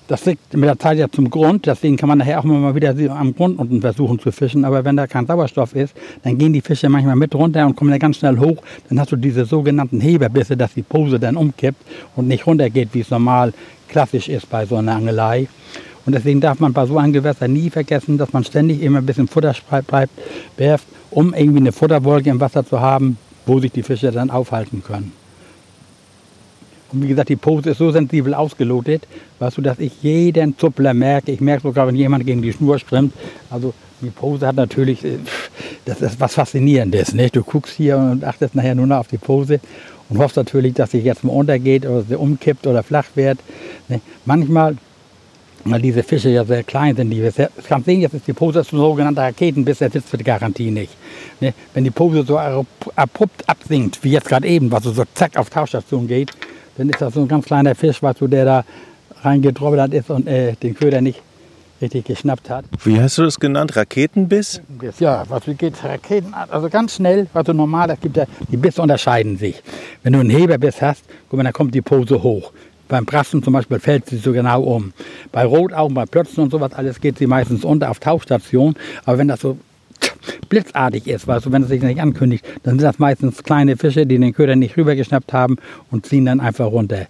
Das 0.07 0.25
liegt 0.25 0.53
mit 0.53 0.65
der 0.65 0.77
Zeit 0.77 0.97
ja 0.97 1.09
zum 1.09 1.29
Grund, 1.29 1.65
deswegen 1.65 1.95
kann 1.95 2.09
man 2.09 2.17
nachher 2.17 2.37
auch 2.37 2.43
mal 2.43 2.75
wieder 2.75 2.93
am 3.15 3.33
Grund 3.33 3.57
unten 3.57 3.79
versuchen 3.79 4.19
zu 4.19 4.33
fischen. 4.33 4.65
Aber 4.65 4.83
wenn 4.83 4.97
da 4.97 5.07
kein 5.07 5.25
Sauerstoff 5.25 5.73
ist, 5.75 5.95
dann 6.23 6.37
gehen 6.37 6.51
die 6.51 6.59
Fische 6.59 6.89
manchmal 6.89 7.15
mit 7.15 7.33
runter 7.33 7.65
und 7.65 7.75
kommen 7.77 7.89
dann 7.89 8.01
ganz 8.01 8.17
schnell 8.17 8.37
hoch. 8.37 8.57
Dann 8.89 8.99
hast 8.99 9.13
du 9.13 9.15
diese 9.15 9.45
sogenannten 9.45 10.01
Heberbisse, 10.01 10.57
dass 10.57 10.73
die 10.73 10.81
Pose 10.81 11.19
dann 11.19 11.37
umkippt 11.37 11.81
und 12.17 12.27
nicht 12.27 12.45
runtergeht, 12.45 12.89
wie 12.91 12.99
es 12.99 13.11
normal 13.11 13.53
klassisch 13.87 14.27
ist 14.27 14.49
bei 14.49 14.65
so 14.65 14.75
einer 14.75 14.95
Angelei. 14.95 15.47
Und 16.05 16.13
deswegen 16.13 16.41
darf 16.41 16.59
man 16.59 16.73
bei 16.73 16.85
so 16.85 16.97
einem 16.97 17.13
Gewässer 17.13 17.47
nie 17.47 17.69
vergessen, 17.69 18.17
dass 18.17 18.33
man 18.33 18.43
ständig 18.43 18.81
immer 18.81 18.99
ein 18.99 19.05
bisschen 19.05 19.27
Futter 19.27 19.55
bleibt, 19.87 20.11
werft, 20.57 20.85
um 21.11 21.33
irgendwie 21.33 21.59
eine 21.59 21.71
Futterwolke 21.71 22.29
im 22.29 22.39
Wasser 22.39 22.65
zu 22.65 22.81
haben, 22.81 23.17
wo 23.45 23.59
sich 23.59 23.71
die 23.71 23.83
Fische 23.83 24.11
dann 24.11 24.29
aufhalten 24.29 24.83
können. 24.85 25.13
Und 26.91 27.01
wie 27.03 27.07
gesagt, 27.07 27.29
die 27.29 27.35
Pose 27.35 27.71
ist 27.71 27.79
so 27.79 27.89
sensibel 27.91 28.35
ausgelotet, 28.35 29.07
weißt 29.39 29.57
du, 29.57 29.61
dass 29.61 29.79
ich 29.79 30.03
jeden 30.03 30.57
Zuppler 30.57 30.93
merke. 30.93 31.31
Ich 31.31 31.41
merke 31.41 31.63
sogar, 31.63 31.87
wenn 31.87 31.95
jemand 31.95 32.25
gegen 32.25 32.43
die 32.43 32.53
Schnur 32.53 32.77
springt. 32.77 33.13
Also 33.49 33.73
die 34.01 34.11
Pose 34.11 34.45
hat 34.45 34.55
natürlich, 34.57 35.03
äh, 35.03 35.17
das 35.85 36.01
ist 36.01 36.19
was 36.19 36.35
Faszinierendes. 36.35 37.13
Nicht? 37.15 37.35
Du 37.35 37.43
guckst 37.43 37.73
hier 37.73 37.97
und 37.97 38.23
achtest 38.23 38.53
nachher 38.53 38.75
nur 38.75 38.85
noch 38.85 38.97
auf 38.97 39.07
die 39.07 39.17
Pose 39.17 39.59
und 40.09 40.19
hoffst 40.19 40.37
natürlich, 40.37 40.75
dass 40.75 40.91
sie 40.91 40.99
jetzt 40.99 41.23
mal 41.23 41.31
untergeht 41.31 41.85
oder 41.85 42.03
sie 42.03 42.15
umkippt 42.15 42.67
oder 42.67 42.83
flach 42.83 43.07
wird. 43.15 43.39
Nicht? 43.87 44.03
Manchmal 44.25 44.77
weil 45.65 45.81
diese 45.81 46.03
Fische 46.03 46.29
ja 46.29 46.43
sehr 46.43 46.63
klein 46.63 46.95
sind. 46.95 47.09
Die, 47.09 47.21
das 47.21 47.35
kannst 47.67 47.85
sehen, 47.85 48.01
jetzt 48.01 48.13
ist 48.13 48.27
die 48.27 48.33
Pose 48.33 48.59
ein 48.59 48.65
sogenannter 48.65 49.23
Raketenbiss, 49.23 49.79
der 49.79 49.89
sitzt 49.89 50.09
für 50.09 50.17
die 50.17 50.23
Garantie 50.23 50.71
nicht. 50.71 50.93
Ne? 51.39 51.53
Wenn 51.73 51.83
die 51.83 51.91
Pose 51.91 52.23
so 52.23 52.37
abrupt 52.37 53.47
absinkt, 53.47 54.03
wie 54.03 54.11
jetzt 54.11 54.27
gerade 54.27 54.47
eben, 54.47 54.71
was 54.71 54.83
so 54.83 55.03
zack 55.13 55.37
auf 55.37 55.49
Tauchstation 55.49 56.07
geht, 56.07 56.31
dann 56.77 56.89
ist 56.89 57.01
das 57.01 57.13
so 57.13 57.21
ein 57.21 57.27
ganz 57.27 57.45
kleiner 57.45 57.75
Fisch, 57.75 58.01
was 58.01 58.17
so 58.17 58.27
der 58.27 58.45
da 58.45 58.65
reingetrobbelt 59.21 59.93
ist 59.93 60.09
und 60.09 60.27
äh, 60.27 60.53
den 60.53 60.75
Köder 60.75 61.01
nicht 61.01 61.21
richtig 61.81 62.05
geschnappt 62.05 62.49
hat. 62.49 62.65
Wie 62.83 62.99
hast 62.99 63.17
du 63.17 63.23
das 63.23 63.39
genannt? 63.39 63.75
Raketenbiss? 63.75 64.61
Ja, 64.99 65.23
was 65.27 65.43
geht 65.57 65.83
Raketen, 65.83 66.33
also 66.33 66.69
ganz 66.69 66.95
schnell, 66.95 67.27
also 67.33 67.53
normal, 67.53 67.89
es 67.91 67.99
gibt 67.99 68.17
ja, 68.17 68.25
die 68.49 68.57
Bisse 68.57 68.81
unterscheiden 68.81 69.37
sich. 69.37 69.61
Wenn 70.01 70.13
du 70.13 70.19
einen 70.19 70.29
Heberbiss 70.29 70.81
hast, 70.81 71.03
guck 71.29 71.37
mal, 71.37 71.43
dann 71.43 71.53
kommt 71.53 71.75
die 71.75 71.81
Pose 71.81 72.23
hoch. 72.23 72.51
Beim 72.93 73.05
Brassen 73.05 73.41
zum 73.41 73.53
Beispiel 73.53 73.79
fällt 73.79 74.05
sie 74.05 74.17
so 74.17 74.33
genau 74.33 74.61
um. 74.61 74.93
Bei 75.31 75.45
Rotaugen, 75.45 75.95
bei 75.95 76.05
Plötzen 76.05 76.41
und 76.41 76.51
sowas 76.51 76.73
alles 76.73 77.01
geht 77.01 77.17
sie 77.17 77.25
meistens 77.25 77.65
unter 77.65 77.89
auf 77.89 77.99
Tauchstation. 77.99 78.75
Aber 79.05 79.17
wenn 79.17 79.27
das 79.27 79.41
so 79.41 79.57
blitzartig 80.49 81.07
ist, 81.07 81.25
weißt 81.25 81.47
du, 81.47 81.51
wenn 81.51 81.63
es 81.63 81.69
sich 81.69 81.81
nicht 81.81 81.99
ankündigt, 81.99 82.45
dann 82.61 82.77
sind 82.77 82.83
das 82.83 82.99
meistens 82.99 83.41
kleine 83.41 83.77
Fische, 83.77 84.05
die 84.05 84.19
den 84.19 84.31
Köder 84.31 84.55
nicht 84.55 84.77
rübergeschnappt 84.77 85.33
haben 85.33 85.57
und 85.89 86.05
ziehen 86.05 86.25
dann 86.25 86.39
einfach 86.39 86.67
runter. 86.67 87.07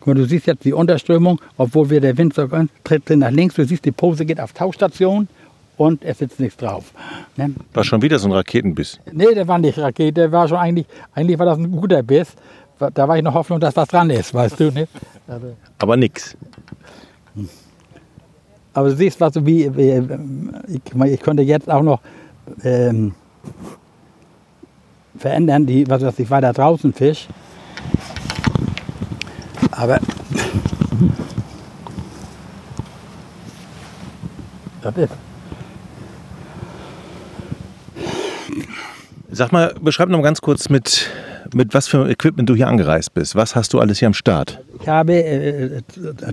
Guck 0.00 0.06
mal, 0.06 0.14
du 0.14 0.24
siehst 0.24 0.46
jetzt 0.46 0.64
die 0.64 0.72
Unterströmung, 0.72 1.38
obwohl 1.58 1.90
wir 1.90 2.00
der 2.00 2.16
Wind 2.16 2.32
so 2.32 2.48
tritt 2.82 3.10
nach 3.10 3.30
links, 3.30 3.56
du 3.56 3.66
siehst, 3.66 3.84
die 3.84 3.92
Pose 3.92 4.24
geht 4.24 4.40
auf 4.40 4.54
Tauchstation 4.54 5.28
und 5.76 6.02
es 6.02 6.16
sitzt 6.16 6.40
nichts 6.40 6.56
drauf. 6.56 6.92
Ne? 7.36 7.54
War 7.74 7.84
schon 7.84 8.00
wieder 8.00 8.18
so 8.18 8.28
ein 8.28 8.32
Raketenbiss. 8.32 9.00
Nee, 9.12 9.34
der 9.34 9.46
war 9.46 9.58
nicht 9.58 9.76
Rakete, 9.76 10.12
der 10.12 10.32
war 10.32 10.48
schon 10.48 10.56
eigentlich, 10.56 10.86
eigentlich 11.14 11.38
war 11.38 11.44
das 11.44 11.58
ein 11.58 11.70
guter 11.70 12.02
Biss. 12.02 12.28
Da 12.78 13.08
war 13.08 13.16
ich 13.16 13.22
noch 13.22 13.34
Hoffnung, 13.34 13.58
dass 13.58 13.74
was 13.76 13.88
dran 13.88 14.10
ist, 14.10 14.34
weißt 14.34 14.60
du, 14.60 14.70
ne? 14.70 14.86
Aber 15.78 15.96
nix. 15.96 16.36
aber 18.74 18.90
du 18.90 18.96
siehst, 18.96 19.18
was 19.20 19.32
du 19.32 19.46
wie, 19.46 19.74
wie 19.74 20.02
ich, 20.68 21.12
ich 21.12 21.20
könnte 21.20 21.42
jetzt 21.42 21.70
auch 21.70 21.82
noch 21.82 22.00
ähm, 22.62 23.14
verändern, 25.18 25.64
die, 25.66 25.88
was, 25.88 26.02
dass 26.02 26.18
ich 26.18 26.28
weiter 26.30 26.52
draußen 26.52 26.92
fisch. 26.92 27.28
Aber 29.70 29.98
das 34.82 34.96
ist. 34.96 35.12
Sag 39.30 39.52
mal, 39.52 39.74
beschreib 39.80 40.08
noch 40.08 40.18
mal 40.18 40.24
ganz 40.24 40.40
kurz 40.40 40.68
mit, 40.68 41.10
mit 41.56 41.72
was 41.72 41.88
für 41.88 42.08
Equipment 42.08 42.48
du 42.48 42.54
hier 42.54 42.68
angereist 42.68 43.14
bist. 43.14 43.34
Was 43.34 43.56
hast 43.56 43.72
du 43.72 43.80
alles 43.80 43.98
hier 43.98 44.06
am 44.06 44.14
Start? 44.14 44.60
Habe 44.86 45.14
äh, 45.14 45.82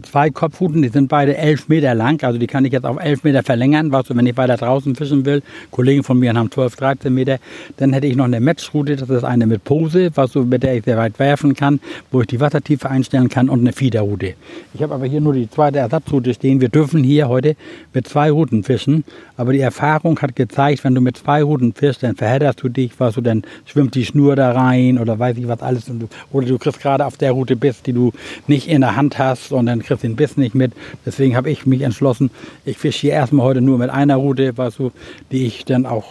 zwei 0.03 0.29
Kopfruten, 0.29 0.81
die 0.81 0.89
sind 0.89 1.07
beide 1.07 1.36
elf 1.38 1.67
Meter 1.69 1.95
lang, 1.95 2.24
also 2.24 2.38
die 2.38 2.48
kann 2.48 2.65
ich 2.65 2.74
jetzt 2.74 2.86
auf 2.86 2.98
elf 3.01 3.24
Meter 3.24 3.43
verlängern, 3.43 3.91
was 3.91 4.10
wenn 4.10 4.25
ich 4.25 4.38
weiter 4.38 4.57
draußen 4.57 4.95
fischen 4.95 5.25
will. 5.25 5.41
Kollegen 5.72 6.03
von 6.03 6.19
mir 6.19 6.33
haben 6.33 6.51
12, 6.51 6.75
13 6.75 7.13
Meter. 7.13 7.39
Dann 7.77 7.93
hätte 7.93 8.07
ich 8.07 8.15
noch 8.15 8.25
eine 8.25 8.39
Matchroute, 8.39 8.95
das 8.95 9.10
ist 9.10 9.24
eine 9.24 9.48
mit 9.48 9.63
Pose, 9.63 10.12
was 10.15 10.36
mit 10.36 10.63
der 10.63 10.77
ich 10.77 10.86
sehr 10.86 10.98
weit 10.98 11.17
werfen 11.19 11.55
kann, 11.55 11.79
wo 12.12 12.22
ich 12.22 12.27
die 12.27 12.39
Wassertiefe 12.39 12.89
einstellen 12.89 13.29
kann 13.29 13.50
und 13.50 13.62
eine 13.62 13.74
Fiederroute. 13.74 14.36
Ich 14.74 14.81
habe 14.83 14.93
aber 14.93 15.05
hier 15.05 15.22
nur 15.22 15.33
die 15.33 15.50
zweite 15.50 15.79
Ersatzroute 15.79 16.33
stehen. 16.33 16.62
Wir 16.62 16.69
dürfen 16.69 17.03
hier 17.03 17.29
heute 17.29 17.55
mit 17.93 18.07
zwei 18.07 18.31
Routen 18.31 18.63
fischen, 18.63 19.03
aber 19.38 19.53
die 19.53 19.60
Erfahrung 19.60 20.19
hat 20.19 20.36
gezeigt, 20.36 20.83
wenn 20.83 20.95
du 20.95 21.01
mit 21.01 21.17
zwei 21.17 21.43
Routen 21.43 21.74
fischst, 21.74 22.03
dann 22.03 22.15
verhedderst 22.15 22.62
du 22.62 22.69
dich, 22.69 22.91
was 23.00 23.15
dann 23.24 23.43
schwimmt 23.65 23.95
die 23.95 24.05
Schnur 24.05 24.36
da 24.36 24.51
rein 24.51 24.98
oder 24.98 25.17
weiß 25.17 25.38
ich 25.38 25.48
was 25.48 25.62
alles. 25.62 25.86
Du, 25.86 26.07
oder 26.31 26.48
du 26.48 26.57
kriegst 26.57 26.81
gerade 26.81 27.05
auf 27.05 27.17
der 27.17 27.31
Route 27.31 27.55
Biss, 27.55 27.81
die 27.81 27.93
du 27.93 28.12
nicht 28.47 28.67
in 28.67 28.81
der 28.81 28.95
Hand 28.95 29.17
hast 29.17 29.51
und 29.51 29.65
dann 29.65 29.81
kriegst 29.81 30.03
du 30.03 30.07
den 30.07 30.15
Biss 30.15 30.38
nicht 30.38 30.55
mit. 30.55 30.73
Deswegen 31.05 31.35
habe 31.35 31.50
ich 31.50 31.65
mich 31.65 31.81
entschlossen, 31.81 32.31
ich 32.65 32.77
fische 32.77 33.01
hier 33.01 33.13
erstmal 33.13 33.45
heute 33.45 33.62
nur 33.62 33.77
mit 33.77 33.89
einer 33.89 34.15
Route, 34.15 34.57
weißt 34.57 34.79
du, 34.79 34.91
die 35.31 35.45
ich 35.45 35.65
dann 35.65 35.85
auch 35.85 36.05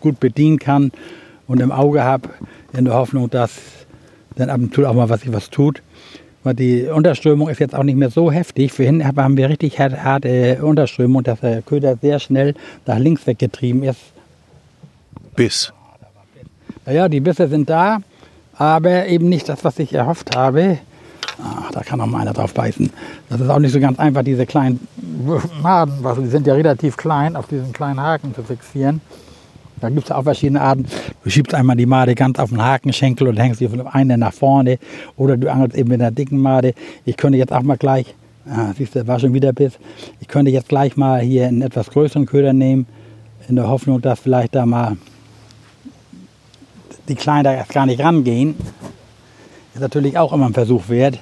gut 0.00 0.20
bedienen 0.20 0.58
kann 0.58 0.92
und 1.46 1.60
im 1.60 1.72
Auge 1.72 2.04
habe, 2.04 2.30
in 2.72 2.84
der 2.84 2.94
Hoffnung, 2.94 3.30
dass 3.30 3.60
dann 4.36 4.50
ab 4.50 4.60
und 4.60 4.74
zu 4.74 4.86
auch 4.86 4.94
mal 4.94 5.08
was, 5.08 5.20
was 5.32 5.50
tut. 5.50 5.82
Weil 6.42 6.54
die 6.54 6.84
Unterströmung 6.84 7.48
ist 7.48 7.58
jetzt 7.58 7.74
auch 7.74 7.84
nicht 7.84 7.96
mehr 7.96 8.10
so 8.10 8.30
heftig. 8.30 8.72
Vorhin 8.72 9.04
haben 9.04 9.36
wir 9.36 9.48
richtig 9.48 9.78
harte, 9.78 10.04
harte 10.04 10.58
Unterströmung, 10.62 11.22
dass 11.22 11.40
der 11.40 11.62
Köder 11.62 11.96
sehr 11.96 12.18
schnell 12.18 12.54
nach 12.84 12.98
links 12.98 13.26
weggetrieben 13.26 13.82
ist. 13.82 14.00
Biss. 15.34 15.72
Ja, 16.86 17.08
die 17.08 17.20
Bisse 17.20 17.48
sind 17.48 17.70
da, 17.70 18.00
aber 18.52 19.06
eben 19.06 19.30
nicht 19.30 19.48
das, 19.48 19.64
was 19.64 19.78
ich 19.78 19.94
erhofft 19.94 20.36
habe. 20.36 20.78
Ach, 21.42 21.70
da 21.72 21.80
kann 21.82 22.00
auch 22.00 22.06
mal 22.06 22.20
einer 22.20 22.32
drauf 22.32 22.54
beißen. 22.54 22.90
Das 23.28 23.40
ist 23.40 23.48
auch 23.48 23.58
nicht 23.58 23.72
so 23.72 23.80
ganz 23.80 23.98
einfach, 23.98 24.22
diese 24.22 24.46
kleinen 24.46 24.86
Maden, 25.62 25.94
die 26.22 26.28
sind 26.28 26.46
ja 26.46 26.54
relativ 26.54 26.96
klein, 26.96 27.36
auf 27.36 27.46
diesen 27.46 27.72
kleinen 27.72 28.00
Haken 28.00 28.34
zu 28.34 28.42
fixieren. 28.42 29.00
Da 29.80 29.90
gibt 29.90 30.04
es 30.04 30.12
auch 30.12 30.22
verschiedene 30.22 30.60
Arten. 30.60 30.86
Du 31.22 31.30
schiebst 31.30 31.54
einmal 31.54 31.76
die 31.76 31.86
Made 31.86 32.14
ganz 32.14 32.38
auf 32.38 32.50
den 32.50 32.62
Hakenschenkel 32.62 33.28
und 33.28 33.36
hängst 33.36 33.58
sie 33.58 33.68
von 33.68 33.86
einem 33.86 34.20
nach 34.20 34.32
vorne. 34.32 34.78
Oder 35.16 35.36
du 35.36 35.50
angelst 35.50 35.76
eben 35.76 35.90
mit 35.90 36.00
einer 36.00 36.10
dicken 36.10 36.38
Made. 36.38 36.74
Ich 37.04 37.16
könnte 37.16 37.36
jetzt 37.36 37.52
auch 37.52 37.62
mal 37.62 37.76
gleich, 37.76 38.14
ah, 38.48 38.72
siehst 38.76 38.94
du, 38.94 39.06
war 39.06 39.18
schon 39.18 39.34
wieder 39.34 39.52
Biss. 39.52 39.74
Ich 40.20 40.28
könnte 40.28 40.50
jetzt 40.50 40.68
gleich 40.68 40.96
mal 40.96 41.20
hier 41.20 41.48
einen 41.48 41.60
etwas 41.60 41.90
größeren 41.90 42.26
Köder 42.26 42.52
nehmen, 42.52 42.86
in 43.48 43.56
der 43.56 43.68
Hoffnung, 43.68 44.00
dass 44.00 44.20
vielleicht 44.20 44.54
da 44.54 44.64
mal 44.64 44.96
die 47.08 47.14
Kleinen 47.14 47.44
da 47.44 47.52
erst 47.52 47.72
gar 47.72 47.84
nicht 47.84 48.00
rangehen. 48.00 48.54
Ist 49.74 49.80
natürlich 49.80 50.16
auch 50.16 50.32
immer 50.32 50.46
ein 50.46 50.54
Versuch 50.54 50.88
wert. 50.88 51.18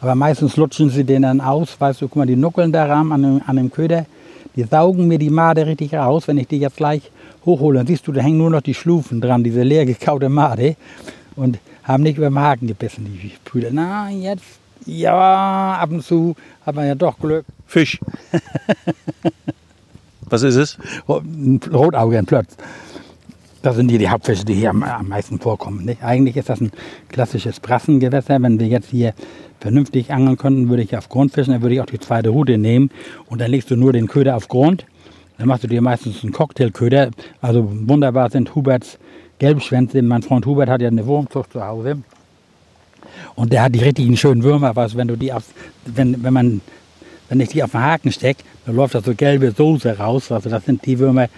Aber 0.00 0.14
meistens 0.14 0.56
lutschen 0.56 0.88
sie 0.88 1.04
den 1.04 1.22
dann 1.22 1.42
aus. 1.42 1.78
Weißt 1.78 2.00
du, 2.00 2.08
guck 2.08 2.16
mal, 2.16 2.26
die 2.26 2.36
Nuckeln 2.36 2.72
da 2.72 2.86
ran 2.86 3.12
an 3.12 3.22
dem, 3.22 3.42
an 3.46 3.56
dem 3.56 3.70
Köder, 3.70 4.06
die 4.56 4.64
saugen 4.64 5.06
mir 5.06 5.18
die 5.18 5.28
Made 5.28 5.66
richtig 5.66 5.94
raus, 5.94 6.26
wenn 6.26 6.38
ich 6.38 6.48
die 6.48 6.58
jetzt 6.58 6.78
gleich 6.78 7.10
hochhole. 7.44 7.78
Dann 7.78 7.86
siehst 7.86 8.06
du, 8.06 8.12
da 8.12 8.22
hängen 8.22 8.38
nur 8.38 8.48
noch 8.48 8.62
die 8.62 8.72
Schlufen 8.72 9.20
dran, 9.20 9.44
diese 9.44 9.62
leer 9.62 9.84
gekaute 9.84 10.30
Made. 10.30 10.76
Und 11.36 11.58
haben 11.84 12.02
nicht 12.02 12.16
über 12.16 12.30
den 12.30 12.38
Haken 12.38 12.66
gebissen, 12.68 13.04
die 13.04 13.32
Brüder. 13.44 13.68
Na, 13.70 14.10
jetzt, 14.10 14.44
ja, 14.86 15.74
ab 15.74 15.90
und 15.90 16.02
zu 16.02 16.34
hat 16.64 16.74
man 16.74 16.86
ja 16.86 16.94
doch 16.94 17.18
Glück. 17.18 17.44
Fisch. 17.66 18.00
Was 20.30 20.42
ist 20.42 20.56
es? 20.56 20.78
Ein 21.06 21.60
Rotauge, 21.72 22.16
ein 22.16 22.24
Plötz. 22.26 22.56
Das 23.62 23.76
sind 23.76 23.90
die, 23.90 23.98
die 23.98 24.08
Hauptfische, 24.08 24.44
die 24.44 24.54
hier 24.54 24.70
am, 24.70 24.82
am 24.82 25.08
meisten 25.08 25.38
vorkommen. 25.38 25.84
Nicht? 25.84 26.02
Eigentlich 26.02 26.36
ist 26.36 26.48
das 26.48 26.60
ein 26.60 26.72
klassisches 27.08 27.60
Brassengewässer. 27.60 28.40
Wenn 28.40 28.58
wir 28.58 28.66
jetzt 28.66 28.90
hier 28.90 29.12
vernünftig 29.60 30.12
angeln 30.12 30.38
könnten, 30.38 30.70
würde 30.70 30.82
ich 30.82 30.96
auf 30.96 31.10
Grund 31.10 31.32
fischen, 31.32 31.52
dann 31.52 31.62
würde 31.62 31.74
ich 31.74 31.80
auch 31.82 31.86
die 31.86 32.00
zweite 32.00 32.30
Route 32.30 32.56
nehmen 32.56 32.90
und 33.26 33.40
dann 33.40 33.50
legst 33.50 33.70
du 33.70 33.76
nur 33.76 33.92
den 33.92 34.08
Köder 34.08 34.36
auf 34.36 34.48
Grund. 34.48 34.86
Dann 35.36 35.48
machst 35.48 35.64
du 35.64 35.68
dir 35.68 35.82
meistens 35.82 36.22
einen 36.22 36.32
Cocktailköder. 36.32 37.10
Also 37.42 37.68
wunderbar 37.70 38.30
sind 38.30 38.54
Huberts 38.54 38.98
Gelbschwänze. 39.38 40.00
Mein 40.02 40.22
Freund 40.22 40.46
Hubert 40.46 40.68
hat 40.68 40.80
ja 40.80 40.88
eine 40.88 41.04
Wurmzucht 41.06 41.52
zu 41.52 41.66
Hause. 41.66 41.98
Und 43.34 43.52
der 43.52 43.64
hat 43.64 43.74
die 43.74 43.80
richtigen 43.80 44.16
schönen 44.16 44.42
Würmer, 44.42 44.76
was, 44.76 44.96
wenn 44.96 45.08
du 45.08 45.16
die 45.16 45.32
auf, 45.32 45.44
wenn, 45.84 46.22
wenn 46.22 46.32
man, 46.32 46.60
wenn 47.28 47.40
ich 47.40 47.48
die 47.48 47.62
auf 47.62 47.72
den 47.72 47.80
Haken 47.80 48.12
stecke, 48.12 48.44
dann 48.66 48.76
läuft 48.76 48.94
da 48.94 49.00
so 49.00 49.14
gelbe 49.14 49.50
Soße 49.50 49.98
raus. 49.98 50.30
Also 50.30 50.48
das 50.48 50.64
sind 50.64 50.84
die 50.86 50.98
Würmer, 50.98 51.28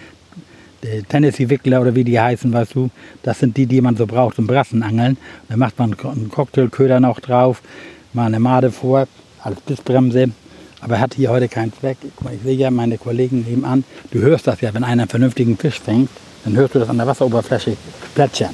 Tennessee-Wickler 1.09 1.81
oder 1.81 1.95
wie 1.95 2.03
die 2.03 2.19
heißen, 2.19 2.51
weißt 2.51 2.75
du, 2.75 2.89
das 3.23 3.39
sind 3.39 3.57
die, 3.57 3.65
die 3.65 3.81
man 3.81 3.95
so 3.95 4.05
braucht 4.05 4.35
zum 4.35 4.47
Brassenangeln. 4.47 5.17
Dann 5.49 5.59
macht 5.59 5.79
man 5.79 5.95
einen 6.03 6.29
Cocktailköder 6.29 6.99
noch 6.99 7.19
drauf, 7.19 7.61
mal 8.13 8.25
eine 8.25 8.39
Made 8.39 8.71
vor, 8.71 9.07
als 9.41 9.59
Bissbremse. 9.61 10.31
Aber 10.81 10.99
hat 10.99 11.13
hier 11.13 11.29
heute 11.29 11.47
keinen 11.47 11.71
Zweck. 11.73 11.97
Ich 12.03 12.41
sehe 12.43 12.57
ja 12.57 12.69
meine 12.69 12.97
Kollegen 12.97 13.45
nebenan. 13.47 13.85
Du 14.11 14.19
hörst 14.19 14.47
das 14.47 14.59
ja, 14.59 14.73
wenn 14.73 14.83
einer 14.83 15.03
einen 15.03 15.09
vernünftigen 15.09 15.57
Fisch 15.57 15.79
fängt, 15.79 16.09
dann 16.43 16.55
hörst 16.55 16.75
du 16.75 16.79
das 16.79 16.89
an 16.89 16.97
der 16.97 17.07
Wasseroberfläche 17.07 17.77
plätschern. 18.13 18.53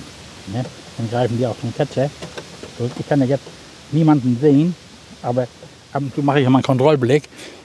Ne? 0.53 0.63
Dann 0.97 1.09
greifen 1.09 1.37
die 1.37 1.45
auf 1.45 1.57
den 1.61 1.73
Catcher. 1.73 2.09
Ich 2.99 3.09
kann 3.09 3.19
ja 3.21 3.25
jetzt 3.25 3.43
niemanden 3.91 4.37
sehen, 4.39 4.75
aber 5.23 5.47
ab 5.91 6.03
und 6.03 6.13
zu 6.13 6.21
mache 6.21 6.39
ich 6.39 6.47
mal 6.47 6.59
einen 6.59 6.63
Kontrollblick 6.63 7.23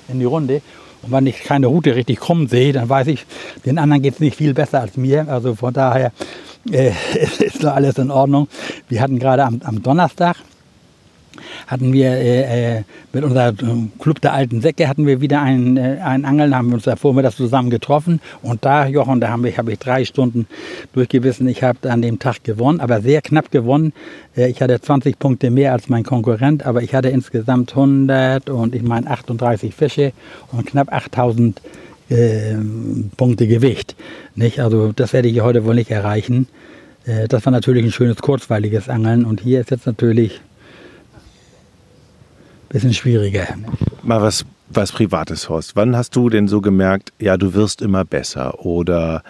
in 0.08 0.18
die 0.18 0.24
Runde 0.24 0.62
und 1.04 1.12
wenn 1.12 1.26
ich 1.26 1.42
keine 1.42 1.66
Route 1.66 1.94
richtig 1.94 2.20
krumm 2.20 2.48
sehe, 2.48 2.72
dann 2.72 2.88
weiß 2.88 3.08
ich, 3.08 3.26
den 3.64 3.78
anderen 3.78 4.02
geht 4.02 4.14
es 4.14 4.20
nicht 4.20 4.36
viel 4.36 4.54
besser 4.54 4.80
als 4.80 4.96
mir. 4.96 5.28
Also 5.28 5.54
von 5.54 5.72
daher 5.72 6.12
äh, 6.70 6.92
ist 7.38 7.64
alles 7.64 7.98
in 7.98 8.10
Ordnung. 8.10 8.48
Wir 8.88 9.00
hatten 9.00 9.18
gerade 9.18 9.44
am, 9.44 9.60
am 9.64 9.82
Donnerstag 9.82 10.36
hatten 11.66 11.92
wir 11.92 12.10
äh, 12.10 12.78
äh 12.78 12.82
mit 13.12 13.22
unserem 13.22 13.92
Club 14.00 14.20
der 14.20 14.32
alten 14.32 14.60
Säcke 14.60 14.88
hatten 14.88 15.06
wir 15.06 15.20
wieder 15.20 15.40
einen, 15.40 15.76
äh, 15.76 16.00
einen 16.02 16.24
Angeln, 16.24 16.54
haben 16.54 16.68
wir 16.68 16.74
uns 16.74 16.84
da 16.84 16.96
vormittags 16.96 17.36
zusammen 17.36 17.70
getroffen 17.70 18.20
und 18.42 18.64
da, 18.64 18.86
Jochen, 18.86 19.20
da 19.20 19.28
habe 19.28 19.48
ich, 19.48 19.58
hab 19.58 19.68
ich 19.68 19.78
drei 19.78 20.04
Stunden 20.04 20.46
durchgewissen. 20.92 21.46
Ich 21.48 21.62
habe 21.62 21.90
an 21.90 22.02
dem 22.02 22.18
Tag 22.18 22.42
gewonnen, 22.44 22.80
aber 22.80 23.00
sehr 23.00 23.22
knapp 23.22 23.50
gewonnen. 23.50 23.92
Äh, 24.36 24.50
ich 24.50 24.60
hatte 24.60 24.80
20 24.80 25.18
Punkte 25.18 25.50
mehr 25.50 25.72
als 25.72 25.88
mein 25.88 26.02
Konkurrent, 26.02 26.66
aber 26.66 26.82
ich 26.82 26.94
hatte 26.94 27.08
insgesamt 27.08 27.70
100 27.70 28.50
und 28.50 28.74
ich 28.74 28.82
meine 28.82 29.08
38 29.08 29.74
Fische 29.74 30.12
und 30.52 30.66
knapp 30.66 30.92
8000 30.92 31.60
äh, 32.10 32.54
Punkte 33.16 33.46
Gewicht. 33.46 33.96
Nicht? 34.34 34.60
Also 34.60 34.92
das 34.92 35.12
werde 35.12 35.28
ich 35.28 35.40
heute 35.40 35.64
wohl 35.64 35.74
nicht 35.74 35.90
erreichen. 35.90 36.48
Äh, 37.06 37.28
das 37.28 37.44
war 37.44 37.52
natürlich 37.52 37.84
ein 37.84 37.92
schönes, 37.92 38.18
kurzweiliges 38.18 38.88
Angeln 38.88 39.24
und 39.24 39.40
hier 39.40 39.60
ist 39.60 39.70
jetzt 39.70 39.86
natürlich 39.86 40.40
bisschen 42.74 42.92
schwieriger. 42.92 43.46
Mal 44.02 44.20
was, 44.20 44.44
was 44.68 44.90
Privates, 44.92 45.48
Horst. 45.48 45.76
Wann 45.76 45.96
hast 45.96 46.14
du 46.16 46.28
denn 46.28 46.48
so 46.48 46.60
gemerkt, 46.60 47.12
ja, 47.20 47.36
du 47.36 47.54
wirst 47.54 47.80
immer 47.80 48.04
besser 48.04 48.64
oder 48.64 49.22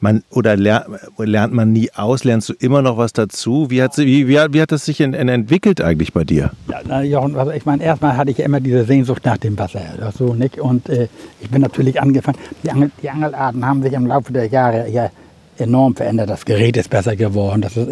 man, 0.00 0.22
oder 0.30 0.56
ler 0.56 0.86
lernt 1.18 1.52
man 1.52 1.72
nie 1.72 1.90
aus? 1.94 2.24
Lernst 2.24 2.48
du 2.48 2.54
immer 2.58 2.80
noch 2.80 2.96
was 2.96 3.12
dazu? 3.12 3.70
Wie 3.70 3.82
hat, 3.82 3.96
wie, 3.98 4.28
wie, 4.28 4.34
wie 4.34 4.60
hat 4.62 4.72
das 4.72 4.86
sich 4.86 5.00
in, 5.00 5.12
in 5.12 5.28
entwickelt 5.28 5.80
eigentlich 5.80 6.14
bei 6.14 6.24
dir? 6.24 6.52
Ja, 6.70 6.80
na, 6.86 7.02
Jochen, 7.02 7.36
also 7.36 7.52
ich 7.52 7.66
meine, 7.66 7.84
erstmal 7.84 8.16
hatte 8.16 8.30
ich 8.30 8.38
ja 8.38 8.46
immer 8.46 8.60
diese 8.60 8.84
Sehnsucht 8.84 9.24
nach 9.26 9.38
dem 9.38 9.58
Wasser. 9.58 9.80
So, 10.16 10.34
nicht? 10.34 10.58
Und 10.58 10.88
äh, 10.88 11.08
ich 11.40 11.50
bin 11.50 11.60
natürlich 11.60 12.00
angefangen. 12.00 12.38
Die, 12.62 12.70
Angel, 12.70 12.90
die 13.02 13.10
Angelarten 13.10 13.64
haben 13.64 13.82
sich 13.82 13.92
im 13.92 14.06
Laufe 14.06 14.32
der 14.32 14.46
Jahre 14.46 14.88
ja 14.88 15.10
enorm 15.58 15.94
verändert. 15.94 16.30
Das 16.30 16.44
Gerät 16.44 16.76
ist 16.78 16.88
besser 16.88 17.14
geworden, 17.14 17.60
das 17.60 17.76
ist 17.76 17.90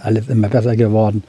alles 0.00 0.28
immer 0.28 0.48
besser 0.48 0.76
geworden. 0.76 1.24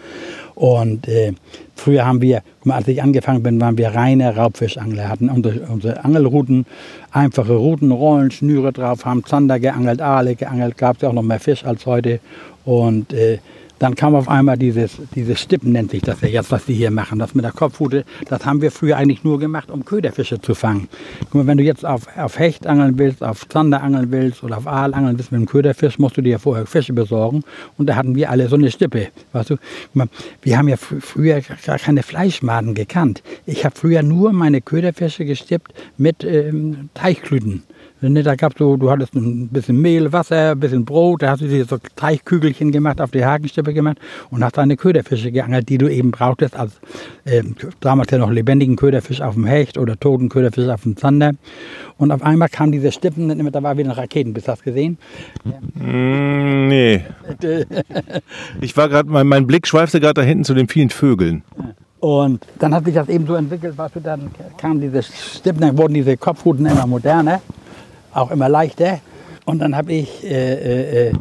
Und 0.56 1.08
äh, 1.08 1.34
früher 1.78 2.06
haben 2.06 2.22
wir, 2.22 2.42
als 2.68 2.88
ich 2.88 3.02
angefangen 3.02 3.44
bin, 3.44 3.62
waren 3.62 3.78
wir 3.78 3.90
reine 3.90 4.36
Raubfischangler, 4.36 5.08
hatten 5.10 5.30
unsere, 5.30 6.04
Angelrouten, 6.04 6.66
einfache 7.12 7.54
Routen, 7.54 7.92
Rollen, 7.92 8.32
Schnüre 8.32 8.74
drauf, 8.74 9.06
haben 9.06 9.24
Zander 9.24 9.60
geangelt, 9.60 10.02
Aale 10.02 10.36
geangelt, 10.36 10.78
gab 10.78 10.98
es 10.98 11.04
ja 11.04 11.10
auch 11.10 11.14
noch 11.14 11.24
mehr 11.24 11.40
Fisch 11.40 11.64
als 11.64 11.86
heute. 11.86 12.20
Und 12.66 13.14
äh, 13.14 13.40
dann 13.80 13.96
kam 13.96 14.16
auf 14.16 14.28
einmal 14.28 14.58
dieses, 14.58 14.98
dieses 15.16 15.40
Stippen, 15.40 15.72
nennt 15.72 15.92
sich 15.92 16.02
das 16.02 16.22
ja 16.22 16.28
jetzt, 16.28 16.52
was 16.52 16.66
die 16.66 16.74
hier 16.74 16.92
machen. 16.92 17.20
Das 17.20 17.36
mit 17.36 17.46
der 17.46 17.52
Kopfhute, 17.52 18.06
das 18.28 18.46
haben 18.46 18.62
wir 18.62 18.72
früher 18.72 18.98
eigentlich 18.98 19.24
nur 19.24 19.40
gemacht, 19.40 19.70
um 19.70 19.86
Köderfische 19.86 20.42
zu 20.42 20.56
fangen. 20.56 20.88
Guck 21.20 21.36
mal, 21.36 21.48
wenn 21.48 21.58
du 21.58 21.64
jetzt 21.64 21.86
auf, 21.86 22.08
auf 22.18 22.40
Hecht 22.40 22.68
angeln 22.68 22.98
willst, 22.98 23.24
auf 23.24 23.48
Zander 23.48 23.82
angeln 23.84 24.12
willst 24.12 24.44
oder 24.44 24.58
auf 24.58 24.68
Aal 24.68 24.94
angeln 24.94 25.18
willst 25.18 25.32
mit 25.32 25.38
einem 25.38 25.48
Köderfisch, 25.48 26.00
musst 26.00 26.18
du 26.18 26.22
dir 26.22 26.40
vorher 26.40 26.66
Fische 26.66 26.94
besorgen. 26.94 27.44
Und 27.78 27.88
da 27.88 27.96
hatten 27.96 28.16
wir 28.16 28.30
alle 28.30 28.48
so 28.48 28.56
eine 28.56 28.72
Stippe. 28.72 29.10
Weißt 29.34 29.52
du? 29.52 29.58
Mal, 29.94 30.08
wir 30.42 30.58
haben 30.58 30.68
ja 30.68 30.78
fr 30.78 30.96
früher 31.00 31.42
gar 31.66 31.78
keine 31.78 32.04
Fleischmaden 32.04 32.74
gekannt. 32.74 33.22
Ich 33.46 33.66
habe 33.66 33.76
früher 33.76 34.04
nur 34.04 34.34
meine 34.34 34.62
Köderfische 34.62 35.26
gestippt 35.26 35.74
mit 35.98 36.24
ähm, 36.24 36.90
Teichklüten. 36.94 37.64
Ne, 38.00 38.22
da 38.22 38.36
gab 38.36 38.56
so, 38.56 38.78
du 38.78 38.92
hattest 38.92 39.16
ein 39.16 39.48
bisschen 39.48 39.82
Mehl, 39.82 40.14
Wasser, 40.14 40.52
ein 40.52 40.60
bisschen 40.60 40.86
Brot, 40.86 41.24
da 41.24 41.32
hast 41.32 41.42
du 41.42 41.48
dir 41.48 41.66
so 41.66 41.78
Teichkügelchen 41.96 42.72
gemacht, 42.72 43.02
auf 43.02 43.10
die 43.10 43.26
Hakenstippe 43.26 43.74
gemacht 43.74 43.98
und 44.30 44.44
hast 44.44 44.56
deine 44.58 44.78
Köderfische 44.78 45.32
geangelt, 45.32 45.68
die 45.68 45.80
du 45.80 45.92
eben 45.92 46.12
brauchtest, 46.12 46.56
als 46.56 46.74
äh, 47.26 47.42
damals 47.80 48.12
ja 48.12 48.20
noch 48.20 48.30
lebendigen 48.30 48.76
Köderfisch 48.76 49.22
auf 49.22 49.34
dem 49.34 49.46
Hecht 49.46 49.80
oder 49.80 50.00
toten 50.00 50.30
Köderfisch 50.30 50.68
auf 50.68 50.84
dem 50.84 50.96
Zander. 50.96 51.32
Und 51.98 52.12
auf 52.12 52.22
einmal 52.22 52.50
kam 52.50 52.72
diese 52.72 52.92
Stippen, 52.92 53.52
da 53.52 53.64
war 53.64 53.78
wieder 53.78 53.90
ein 53.90 53.96
Raketenbiss, 53.96 54.48
hast 54.48 54.62
du 54.62 54.66
gesehen? 54.66 55.00
Ja. 55.44 55.84
Mm, 55.84 56.68
nee. 56.68 57.04
ich 58.62 58.78
war 58.78 58.90
gerade, 58.90 59.10
mein, 59.10 59.26
mein, 59.26 59.48
Blick 59.48 59.66
schweifte 59.66 60.00
gerade 60.00 60.14
da 60.16 60.22
hinten 60.22 60.44
zu 60.44 60.54
den 60.54 60.68
vielen 60.68 60.92
Vögeln. 60.92 61.44
Und 62.00 62.46
dann 62.60 62.76
hat 62.76 62.86
sich 62.86 62.94
das 62.94 63.10
eben 63.10 63.26
so 63.26 63.34
entwickelt, 63.34 63.74
was 63.78 63.92
du 63.92 64.02
dann 64.02 64.30
kam 64.58 64.80
diese 64.80 65.02
Stippen, 65.02 65.62
dann 65.62 65.78
wurden 65.80 65.96
diese 65.96 66.16
Kopfhuten 66.16 66.68
immer 66.68 66.86
moderner, 66.86 67.42
auch 68.18 68.32
immer 68.32 68.50
leichter. 68.50 69.00
Und 69.46 69.60
dann 69.60 69.76
habe 69.76 69.94
ich 69.94 70.24
äh, 70.24 71.08
äh, 71.08 71.14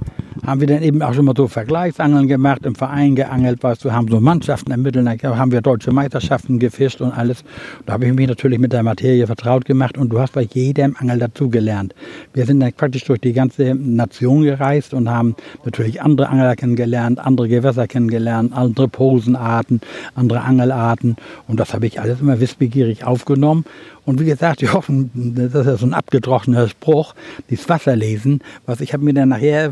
haben 0.45 0.61
wir 0.61 0.66
dann 0.66 0.83
eben 0.83 1.02
auch 1.02 1.14
schon 1.14 1.25
mal 1.25 1.35
so 1.37 1.49
Vergleichsangeln 1.49 2.28
gemacht, 2.28 2.66
im 2.66 2.75
Verein 2.75 3.14
geangelt, 3.14 3.62
weißt 3.62 3.85
du, 3.85 3.93
haben 3.93 4.09
so 4.09 4.21
Mannschaften 4.21 4.71
ermittelt, 4.71 5.07
dann 5.07 5.38
haben 5.38 5.52
wir 5.52 5.61
deutsche 5.61 5.93
Meisterschaften 5.93 6.59
gefischt 6.59 7.00
und 7.00 7.12
alles. 7.12 7.45
Da 7.87 7.95
habe 7.95 8.07
ich 8.07 8.12
mich 8.12 8.28
natürlich 8.28 8.59
mit 8.59 8.73
der 8.73 8.83
Materie 8.83 9.26
vertraut 9.26 9.64
gemacht 9.64 9.97
und 9.97 10.11
du 10.11 10.21
hast 10.21 10.33
bei 10.33 10.43
jedem 10.43 10.97
Angel 10.99 11.19
dazugelernt. 11.19 11.95
Wir 12.35 12.47
sind 12.47 12.61
dann 12.61 12.73
praktisch 12.73 13.05
durch 13.05 13.21
die 13.21 13.33
ganze 13.33 13.75
Nation 13.75 14.43
gereist 14.43 14.95
und 14.95 15.09
haben 15.09 15.35
natürlich 15.64 16.02
andere 16.02 16.28
Angler 16.28 16.57
kennengelernt, 16.57 17.19
andere 17.19 17.49
Gewässer 17.49 17.87
kennengelernt, 17.87 18.52
andere 18.52 18.88
Posenarten, 18.88 19.81
andere 20.14 20.43
Angelarten 20.43 21.16
und 21.47 21.61
das 21.61 21.75
habe 21.75 21.87
ich 21.87 22.00
alles 22.00 22.21
immer 22.21 22.40
wissbegierig 22.40 23.05
aufgenommen 23.05 23.64
und 24.07 24.21
wie 24.21 24.25
gesagt, 24.25 24.62
ich 24.62 24.73
hoffe, 24.73 25.09
das 25.14 25.66
ist 25.66 25.81
so 25.81 25.87
ein 25.87 25.93
abgedroschener 25.93 26.69
Spruch, 26.69 27.14
dieses 27.50 27.69
Wasser 27.69 27.97
lesen, 27.97 28.40
was 28.64 28.81
ich 28.81 28.93
habe 28.93 29.05
mir 29.05 29.12
dann 29.12 29.31
nachher 29.31 29.71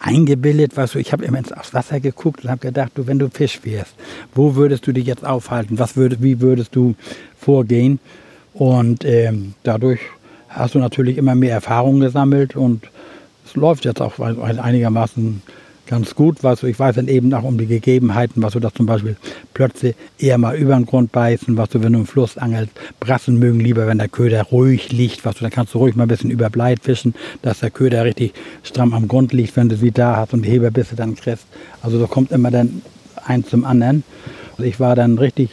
eingebildet, 0.00 0.76
was 0.76 0.92
du, 0.92 0.98
ich 0.98 1.12
habe 1.12 1.24
immer 1.24 1.40
aufs 1.56 1.74
Wasser 1.74 2.00
geguckt 2.00 2.44
und 2.44 2.50
habe 2.50 2.60
gedacht, 2.60 2.92
du, 2.94 3.06
wenn 3.06 3.18
du 3.18 3.28
Fisch 3.30 3.60
wärst, 3.64 3.94
wo 4.34 4.54
würdest 4.54 4.86
du 4.86 4.92
dich 4.92 5.06
jetzt 5.06 5.24
aufhalten? 5.24 5.78
Was 5.78 5.96
würdest, 5.96 6.22
wie 6.22 6.40
würdest 6.40 6.74
du 6.76 6.94
vorgehen? 7.38 7.98
Und 8.54 9.04
ähm, 9.04 9.54
dadurch 9.62 10.00
hast 10.48 10.74
du 10.74 10.78
natürlich 10.78 11.18
immer 11.18 11.34
mehr 11.34 11.52
Erfahrung 11.52 12.00
gesammelt 12.00 12.56
und 12.56 12.88
es 13.44 13.54
läuft 13.54 13.84
jetzt 13.84 14.00
auch 14.00 14.18
einigermaßen 14.18 15.42
ganz 15.88 16.14
gut. 16.14 16.42
Was, 16.42 16.62
ich 16.62 16.78
weiß 16.78 16.94
dann 16.96 17.08
eben 17.08 17.34
auch 17.34 17.42
um 17.42 17.58
die 17.58 17.66
Gegebenheiten, 17.66 18.42
was 18.42 18.52
du 18.52 18.60
da 18.60 18.72
zum 18.72 18.86
Beispiel 18.86 19.16
Plötze 19.54 19.94
eher 20.18 20.38
mal 20.38 20.56
über 20.56 20.74
den 20.74 20.86
Grund 20.86 21.10
beißen, 21.10 21.56
was 21.56 21.70
du, 21.70 21.82
wenn 21.82 21.94
du 21.94 22.00
im 22.00 22.06
Fluss 22.06 22.38
angelst, 22.38 22.70
Brassen 23.00 23.38
mögen 23.38 23.58
lieber, 23.58 23.86
wenn 23.86 23.98
der 23.98 24.08
Köder 24.08 24.44
ruhig 24.44 24.92
liegt, 24.92 25.24
was 25.24 25.36
du, 25.36 25.42
dann 25.42 25.50
kannst 25.50 25.74
du 25.74 25.78
ruhig 25.78 25.96
mal 25.96 26.04
ein 26.04 26.08
bisschen 26.08 26.30
über 26.30 26.50
Bleit 26.50 26.80
fischen, 26.82 27.14
dass 27.42 27.60
der 27.60 27.70
Köder 27.70 28.04
richtig 28.04 28.32
stramm 28.62 28.94
am 28.94 29.08
Grund 29.08 29.32
liegt, 29.32 29.56
wenn 29.56 29.68
du 29.68 29.76
sie 29.76 29.90
da 29.90 30.16
hast 30.16 30.32
und 30.32 30.42
die 30.42 30.50
Heberbisse 30.50 30.94
dann 30.94 31.16
kriegst. 31.16 31.46
Also 31.82 31.98
da 31.98 32.06
kommt 32.06 32.30
immer 32.30 32.50
dann 32.50 32.82
eins 33.24 33.48
zum 33.48 33.64
anderen. 33.64 34.04
Also 34.52 34.64
ich 34.64 34.78
war 34.78 34.94
dann 34.94 35.18
richtig 35.18 35.50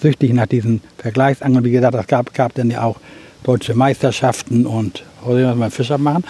süchtig 0.00 0.32
nach 0.32 0.46
diesen 0.46 0.80
Vergleichsangeln. 0.98 1.64
Wie 1.64 1.70
gesagt, 1.70 1.94
es 1.94 2.06
gab, 2.06 2.32
gab 2.34 2.54
dann 2.54 2.70
ja 2.70 2.82
auch 2.82 2.96
deutsche 3.42 3.74
Meisterschaften 3.74 4.66
und 4.66 5.04
heute 5.24 5.54
mal 5.54 5.70
Fischer 5.70 5.98
machen. 5.98 6.24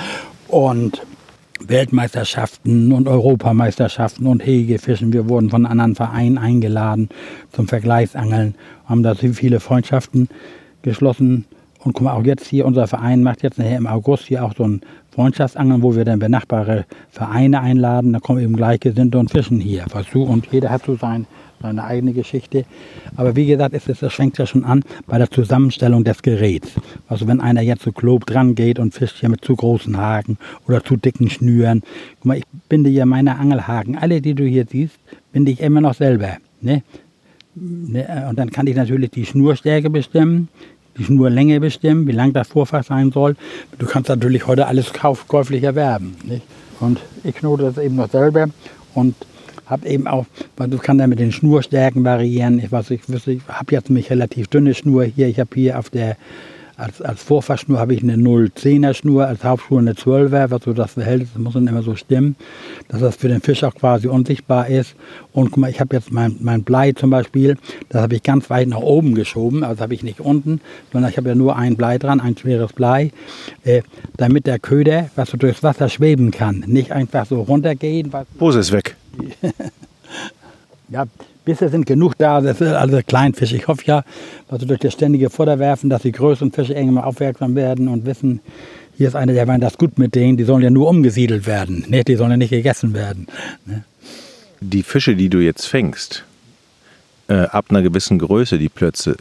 Und 0.48 1.02
Weltmeisterschaften 1.60 2.92
und 2.92 3.08
Europameisterschaften 3.08 4.26
und 4.26 4.44
Hegefischen. 4.44 5.12
Wir 5.12 5.28
wurden 5.28 5.50
von 5.50 5.66
anderen 5.66 5.94
Vereinen 5.94 6.38
eingeladen 6.38 7.08
zum 7.52 7.68
Vergleichsangeln, 7.68 8.54
haben 8.86 9.02
da 9.02 9.14
viele 9.14 9.60
Freundschaften 9.60 10.28
geschlossen. 10.82 11.46
Und 11.80 11.92
guck 11.92 12.02
mal, 12.02 12.14
auch 12.14 12.24
jetzt 12.24 12.46
hier, 12.46 12.64
unser 12.64 12.86
Verein 12.86 13.22
macht 13.22 13.42
jetzt 13.42 13.58
nachher 13.58 13.76
im 13.76 13.86
August 13.86 14.24
hier 14.26 14.44
auch 14.44 14.54
so 14.56 14.64
ein 14.64 14.80
Freundschaftsangeln, 15.10 15.82
wo 15.82 15.94
wir 15.94 16.04
dann 16.04 16.18
benachbare 16.18 16.86
Vereine 17.10 17.60
einladen. 17.60 18.14
Da 18.14 18.20
kommen 18.20 18.40
eben 18.40 18.56
Gleichgesinnte 18.56 19.18
und 19.18 19.30
fischen 19.30 19.60
hier, 19.60 19.84
weißt 19.88 20.14
du. 20.14 20.22
Und 20.22 20.48
jeder 20.50 20.70
hat 20.70 20.84
so 20.84 20.96
sein 20.96 21.26
seine 21.64 21.84
eigene 21.84 22.12
Geschichte. 22.12 22.66
Aber 23.16 23.36
wie 23.36 23.46
gesagt, 23.46 23.74
es, 23.74 23.84
das 23.86 24.12
fängt 24.12 24.36
ja 24.36 24.46
schon 24.46 24.64
an 24.64 24.82
bei 25.06 25.16
der 25.16 25.30
Zusammenstellung 25.30 26.04
des 26.04 26.20
Geräts. 26.20 26.68
Also 27.08 27.26
wenn 27.26 27.40
einer 27.40 27.62
jetzt 27.62 27.82
zu 27.82 27.92
Klob 27.92 28.26
dran 28.26 28.54
geht 28.54 28.78
und 28.78 28.92
fischt 28.92 29.20
hier 29.20 29.30
mit 29.30 29.42
zu 29.42 29.56
großen 29.56 29.96
Haken 29.96 30.36
oder 30.68 30.84
zu 30.84 30.96
dicken 30.96 31.30
Schnüren. 31.30 31.82
Guck 32.16 32.26
mal, 32.26 32.36
ich 32.36 32.44
binde 32.68 32.90
hier 32.90 33.06
meine 33.06 33.38
Angelhaken. 33.38 33.96
Alle, 33.96 34.20
die 34.20 34.34
du 34.34 34.44
hier 34.44 34.66
siehst, 34.70 34.98
binde 35.32 35.52
ich 35.52 35.60
immer 35.60 35.80
noch 35.80 35.94
selber. 35.94 36.36
Ne? 36.60 36.82
ne? 37.54 38.26
Und 38.28 38.38
dann 38.38 38.50
kann 38.50 38.66
ich 38.66 38.76
natürlich 38.76 39.10
die 39.10 39.24
Schnurstärke 39.24 39.88
bestimmen, 39.88 40.48
die 40.98 41.04
Schnurlänge 41.04 41.60
bestimmen, 41.60 42.06
wie 42.06 42.12
lang 42.12 42.34
das 42.34 42.48
Vorfach 42.48 42.84
sein 42.84 43.10
soll. 43.10 43.36
Du 43.78 43.86
kannst 43.86 44.10
natürlich 44.10 44.46
heute 44.46 44.66
alles 44.66 44.92
käuflich 44.92 45.62
erwerben. 45.62 46.14
Nicht? 46.24 46.42
Und 46.80 47.00
ich 47.22 47.34
knote 47.34 47.62
das 47.62 47.78
eben 47.78 47.96
noch 47.96 48.10
selber 48.10 48.48
und 48.92 49.14
habe 49.66 49.88
eben 49.88 50.06
auch, 50.06 50.26
weil 50.56 50.68
du 50.68 50.78
kannst 50.78 51.00
ja 51.00 51.06
mit 51.06 51.18
den 51.18 51.32
Schnurstärken 51.32 52.04
variieren. 52.04 52.58
Ich 52.58 52.70
weiß, 52.70 52.90
ich, 52.90 53.02
ich 53.08 53.40
habe 53.48 53.72
jetzt 53.72 53.90
mich 53.90 54.10
relativ 54.10 54.48
dünne 54.48 54.74
Schnur 54.74 55.04
hier. 55.04 55.28
Ich 55.28 55.40
habe 55.40 55.50
hier 55.54 55.78
auf 55.78 55.90
der 55.90 56.16
als, 56.76 57.00
als 57.00 57.22
Vorfahrschnur 57.22 57.78
habe 57.78 57.94
ich 57.94 58.02
eine 58.02 58.16
0,10er 58.16 58.94
Schnur, 58.94 59.26
als 59.26 59.44
Hauptschnur 59.44 59.80
eine 59.80 59.92
12er, 59.92 60.50
was 60.50 60.64
so 60.64 60.72
das 60.72 60.92
Verhältnis 60.92 61.30
das 61.34 61.42
muss 61.42 61.54
dann 61.54 61.66
immer 61.66 61.82
so 61.82 61.94
stimmen, 61.94 62.36
dass 62.88 63.00
das 63.00 63.16
für 63.16 63.28
den 63.28 63.40
Fisch 63.40 63.64
auch 63.64 63.74
quasi 63.74 64.08
unsichtbar 64.08 64.68
ist. 64.68 64.94
Und 65.32 65.50
guck 65.50 65.58
mal, 65.58 65.70
ich 65.70 65.80
habe 65.80 65.94
jetzt 65.96 66.12
mein, 66.12 66.36
mein 66.40 66.62
Blei 66.62 66.92
zum 66.92 67.10
Beispiel, 67.10 67.56
das 67.88 68.02
habe 68.02 68.16
ich 68.16 68.22
ganz 68.22 68.50
weit 68.50 68.68
nach 68.68 68.78
oben 68.78 69.14
geschoben, 69.14 69.64
also 69.64 69.82
habe 69.82 69.94
ich 69.94 70.02
nicht 70.02 70.20
unten, 70.20 70.60
sondern 70.92 71.10
ich 71.10 71.16
habe 71.16 71.28
ja 71.28 71.34
nur 71.34 71.56
ein 71.56 71.76
Blei 71.76 71.98
dran, 71.98 72.20
ein 72.20 72.36
schweres 72.36 72.72
Blei, 72.72 73.12
äh, 73.64 73.82
damit 74.16 74.46
der 74.46 74.58
Köder, 74.58 75.10
was 75.16 75.30
so 75.30 75.36
durchs 75.36 75.62
Wasser 75.62 75.88
schweben 75.88 76.30
kann, 76.30 76.64
nicht 76.66 76.92
einfach 76.92 77.26
so 77.26 77.42
runtergehen. 77.42 78.12
Pose 78.38 78.60
ist 78.60 78.72
weg. 78.72 78.96
ja, 80.94 81.06
bisher 81.44 81.68
sind 81.68 81.86
genug 81.86 82.16
da, 82.16 82.40
das 82.40 82.60
ist 82.60 82.72
also 82.72 83.00
Kleinfisch. 83.04 83.52
Ich 83.52 83.66
hoffe 83.66 83.82
ja, 83.84 84.04
also 84.48 84.64
durch 84.64 84.78
das 84.78 84.92
ständige 84.92 85.28
Futterwerfen, 85.28 85.90
dass 85.90 86.02
die 86.02 86.12
größeren 86.12 86.52
Fische 86.52 86.72
irgendwann 86.72 87.04
aufmerksam 87.04 87.56
werden 87.56 87.88
und 87.88 88.06
wissen, 88.06 88.40
hier 88.96 89.08
ist 89.08 89.16
einer, 89.16 89.32
der 89.32 89.44
meint 89.44 89.64
das 89.64 89.76
gut 89.76 89.98
mit 89.98 90.14
denen, 90.14 90.36
die 90.36 90.44
sollen 90.44 90.62
ja 90.62 90.70
nur 90.70 90.88
umgesiedelt 90.88 91.48
werden, 91.48 91.84
ne? 91.88 92.04
die 92.04 92.14
sollen 92.14 92.30
ja 92.30 92.36
nicht 92.36 92.50
gegessen 92.50 92.94
werden. 92.94 93.26
Ne? 93.66 93.82
Die 94.60 94.84
Fische, 94.84 95.16
die 95.16 95.28
du 95.28 95.38
jetzt 95.40 95.66
fängst, 95.66 96.24
äh, 97.26 97.34
ab 97.34 97.66
einer 97.70 97.82
gewissen 97.82 98.20
Größe, 98.20 98.56
die 98.56 98.68
Plötze, 98.68 99.16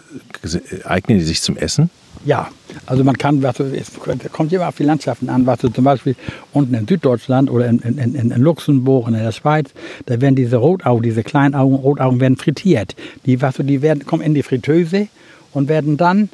eignen 0.83 1.17
die 1.17 1.23
sich 1.23 1.41
zum 1.41 1.57
Essen? 1.57 1.89
Ja, 2.25 2.49
also 2.85 3.03
man 3.03 3.17
kann, 3.17 3.43
was, 3.43 3.59
es 3.59 3.91
kommt 4.31 4.53
immer 4.53 4.67
auf 4.67 4.77
die 4.77 4.83
Landschaften 4.83 5.29
an, 5.29 5.45
was 5.45 5.59
du 5.59 5.69
zum 5.69 5.83
Beispiel 5.83 6.15
unten 6.53 6.73
in 6.73 6.87
Süddeutschland 6.87 7.49
oder 7.49 7.67
in, 7.67 7.79
in, 7.79 7.97
in, 7.97 8.31
in 8.31 8.41
Luxemburg 8.41 9.07
und 9.07 9.13
in 9.13 9.23
der 9.23 9.31
Schweiz, 9.31 9.71
da 10.05 10.21
werden 10.21 10.35
diese 10.35 10.57
Rotaugen, 10.57 11.03
diese 11.03 11.23
kleinen 11.23 11.53
Augen, 11.53 11.75
Rotaugen 11.75 12.19
werden 12.21 12.37
frittiert. 12.37 12.95
Die, 13.25 13.41
was, 13.41 13.55
die 13.57 13.81
werden, 13.81 14.05
kommen 14.05 14.23
in 14.23 14.33
die 14.33 14.43
Fritteuse 14.43 15.07
und 15.53 15.67
werden 15.67 15.97
dann, 15.97 16.29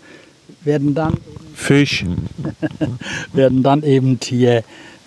werden 0.63 0.93
dann 0.93 1.17
Fisch 1.55 2.05
werden 3.33 3.63
dann 3.63 3.83
eben 3.83 4.17
hier 4.23 4.63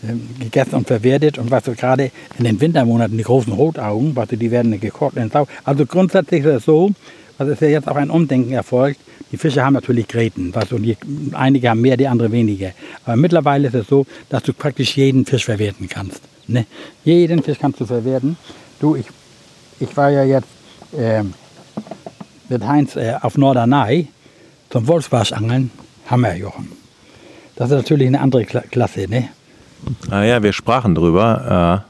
ähm, 0.06 0.28
gegessen 0.40 0.74
und 0.74 0.87
verwertet 0.88 1.38
und 1.38 1.50
was 1.50 1.64
du 1.64 1.74
gerade 1.74 2.11
in 2.38 2.44
den 2.44 2.61
Wintermonaten 2.61 3.16
die 3.16 3.24
großen 3.24 3.52
Rotaugen, 3.52 4.16
was 4.16 4.28
du, 4.28 4.37
die 4.37 4.50
werden 4.50 4.78
gekocht 4.80 5.16
in 5.16 5.30
Sau. 5.30 5.46
Also 5.64 5.87
grundsätzlich 5.87 6.44
ist 6.44 6.54
es 6.54 6.64
so, 6.64 6.90
was 7.42 7.55
ist 7.55 7.62
ja 7.62 7.68
jetzt 7.68 7.88
auch 7.88 7.96
ein 7.96 8.11
Umdenken 8.11 8.52
erfolgt, 8.52 9.00
die 9.33 9.37
Fische 9.37 9.64
haben 9.64 9.74
natürlich 9.74 10.07
Gräten, 10.09 10.55
was, 10.55 10.72
und 10.72 10.83
die, 10.83 10.96
einige 11.33 11.70
haben 11.70 11.81
mehr, 11.81 11.96
die 11.96 12.07
andere 12.07 12.31
weniger. 12.31 12.72
Aber 13.05 13.16
mittlerweile 13.16 13.68
ist 13.68 13.74
es 13.74 13.87
so, 13.88 14.07
dass 14.28 14.42
du 14.42 14.52
praktisch 14.52 14.96
jeden 14.96 15.24
Fisch 15.24 15.46
verwerten 15.46 15.88
kannst. 15.88 16.20
Ne? 16.46 16.66
Jeden 17.05 17.42
Fisch 17.42 17.59
kannst 17.59 17.81
du 17.81 17.87
verwerten. 17.87 18.37
Du, 18.78 18.94
ich, 18.94 19.07
ich 19.81 19.96
war 19.96 20.11
ja 20.11 20.24
jetzt 20.24 20.48
äh, 20.96 21.22
mit 22.48 22.66
Heinz 22.66 22.96
äh, 22.96 23.14
auf 23.20 23.38
Norderney 23.38 24.09
zum 24.70 24.87
Wolfsbarschangeln. 24.87 25.70
Hammerjochen. 26.09 26.68
Das 27.57 27.70
ist 27.70 27.76
natürlich 27.76 28.09
eine 28.09 28.20
andere 28.20 28.44
Kla 28.44 28.61
Klasse, 28.70 29.09
ne? 29.09 29.28
Ah 30.11 30.22
ja, 30.24 30.42
wir 30.42 30.52
sprachen 30.52 30.94
drüber. 30.94 31.85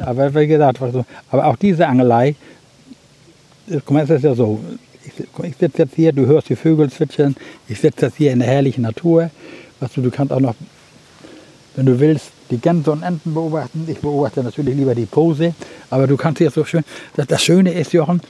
Äh. 0.00 0.04
Aber 0.04 0.34
wie 0.34 0.46
gesagt, 0.46 0.80
aber 1.30 1.46
auch 1.46 1.56
diese 1.56 1.86
Angelei, 1.86 2.34
guck 3.70 3.90
mal, 3.90 4.08
ist 4.08 4.22
ja 4.22 4.34
so, 4.34 4.60
ich 5.42 5.56
sitze 5.56 5.82
jetzt 5.82 5.94
hier, 5.94 6.12
du 6.12 6.26
hörst 6.26 6.48
die 6.48 6.56
Vögel 6.56 6.90
zwitschern, 6.90 7.36
ich 7.68 7.80
sitze 7.80 8.06
jetzt 8.06 8.16
hier 8.16 8.32
in 8.32 8.40
der 8.40 8.48
herrlichen 8.48 8.82
Natur. 8.82 9.30
Weißt 9.80 9.96
du, 9.96 10.02
du 10.02 10.10
kannst 10.10 10.32
auch 10.32 10.40
noch, 10.40 10.54
wenn 11.76 11.86
du 11.86 11.98
willst, 11.98 12.30
die 12.50 12.58
Gänse 12.58 12.90
und 12.90 13.02
Enten 13.02 13.34
beobachten. 13.34 13.84
Ich 13.88 13.98
beobachte 13.98 14.42
natürlich 14.42 14.74
lieber 14.74 14.94
die 14.94 15.06
Pose, 15.06 15.54
aber 15.90 16.06
du 16.06 16.16
kannst 16.16 16.38
hier 16.38 16.50
so 16.50 16.64
schön, 16.64 16.84
das, 17.14 17.26
das 17.26 17.42
Schöne 17.42 17.72
ist, 17.72 17.92
Jochen, 17.92 18.20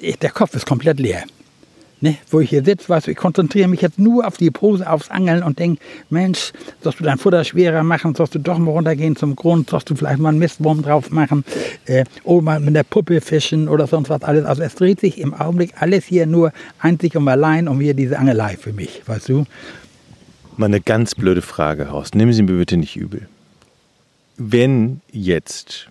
der 0.00 0.30
Kopf 0.30 0.54
ist 0.54 0.66
komplett 0.66 1.00
leer 1.00 1.24
ne, 2.04 2.18
wo 2.30 2.40
ich 2.40 2.50
hier 2.50 2.62
sitze, 2.62 2.90
weißt 2.90 3.06
du, 3.06 3.12
ich 3.12 3.16
konzentriere 3.16 3.66
mich 3.66 3.80
jetzt 3.80 3.98
nur 3.98 4.26
auf 4.26 4.36
die 4.36 4.50
Pose, 4.50 4.88
aufs 4.88 5.10
Angeln 5.10 5.42
und 5.42 5.58
denke, 5.58 5.82
Mensch, 6.10 6.52
sollst 6.82 7.00
du 7.00 7.04
dein 7.04 7.16
Futter 7.16 7.42
schwerer 7.44 7.82
machen, 7.82 8.14
sollst 8.14 8.34
du 8.34 8.38
doch 8.38 8.58
mal 8.58 8.72
runtergehen 8.72 9.16
zum 9.16 9.34
Grund, 9.34 9.70
sollst 9.70 9.88
du 9.88 9.96
vielleicht 9.96 10.18
mal 10.18 10.28
einen 10.28 10.38
Mistwurm 10.38 10.82
drauf 10.82 11.10
machen 11.10 11.44
äh, 11.86 12.04
oder 12.22 12.42
mal 12.42 12.60
mit 12.60 12.76
der 12.76 12.82
Puppe 12.82 13.22
fischen 13.22 13.68
oder 13.68 13.86
sonst 13.86 14.10
was 14.10 14.22
alles. 14.22 14.44
Also 14.44 14.62
es 14.62 14.74
dreht 14.74 15.00
sich 15.00 15.18
im 15.18 15.32
Augenblick 15.32 15.72
alles 15.80 16.04
hier 16.04 16.26
nur 16.26 16.52
einzig 16.78 17.16
und 17.16 17.26
allein 17.26 17.68
um 17.68 17.80
hier 17.80 17.94
diese 17.94 18.18
Angelei 18.18 18.56
für 18.58 18.74
mich, 18.74 19.02
weißt 19.06 19.30
du. 19.30 19.46
Mal 20.58 20.66
eine 20.66 20.82
ganz 20.82 21.14
blöde 21.14 21.42
Frage, 21.42 21.90
Horst. 21.90 22.14
Nehmen 22.14 22.34
Sie 22.34 22.42
mir 22.42 22.58
bitte 22.58 22.76
nicht 22.76 22.96
übel. 22.96 23.28
Wenn 24.36 25.00
jetzt 25.10 25.88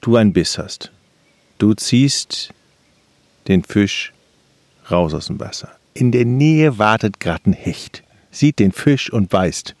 du 0.00 0.16
einen 0.16 0.32
Biss 0.32 0.58
hast, 0.58 0.90
du 1.58 1.74
ziehst 1.74 2.52
den 3.46 3.62
Fisch 3.62 4.12
raus 4.90 5.14
aus 5.14 5.26
dem 5.26 5.40
Wasser. 5.40 5.68
In 5.94 6.12
der 6.12 6.24
Nähe 6.24 6.78
wartet 6.78 7.20
gerade 7.20 7.50
ein 7.50 7.52
Hecht, 7.52 8.02
sieht 8.30 8.58
den 8.58 8.72
Fisch 8.72 9.12
und 9.12 9.28
beißt. 9.28 9.74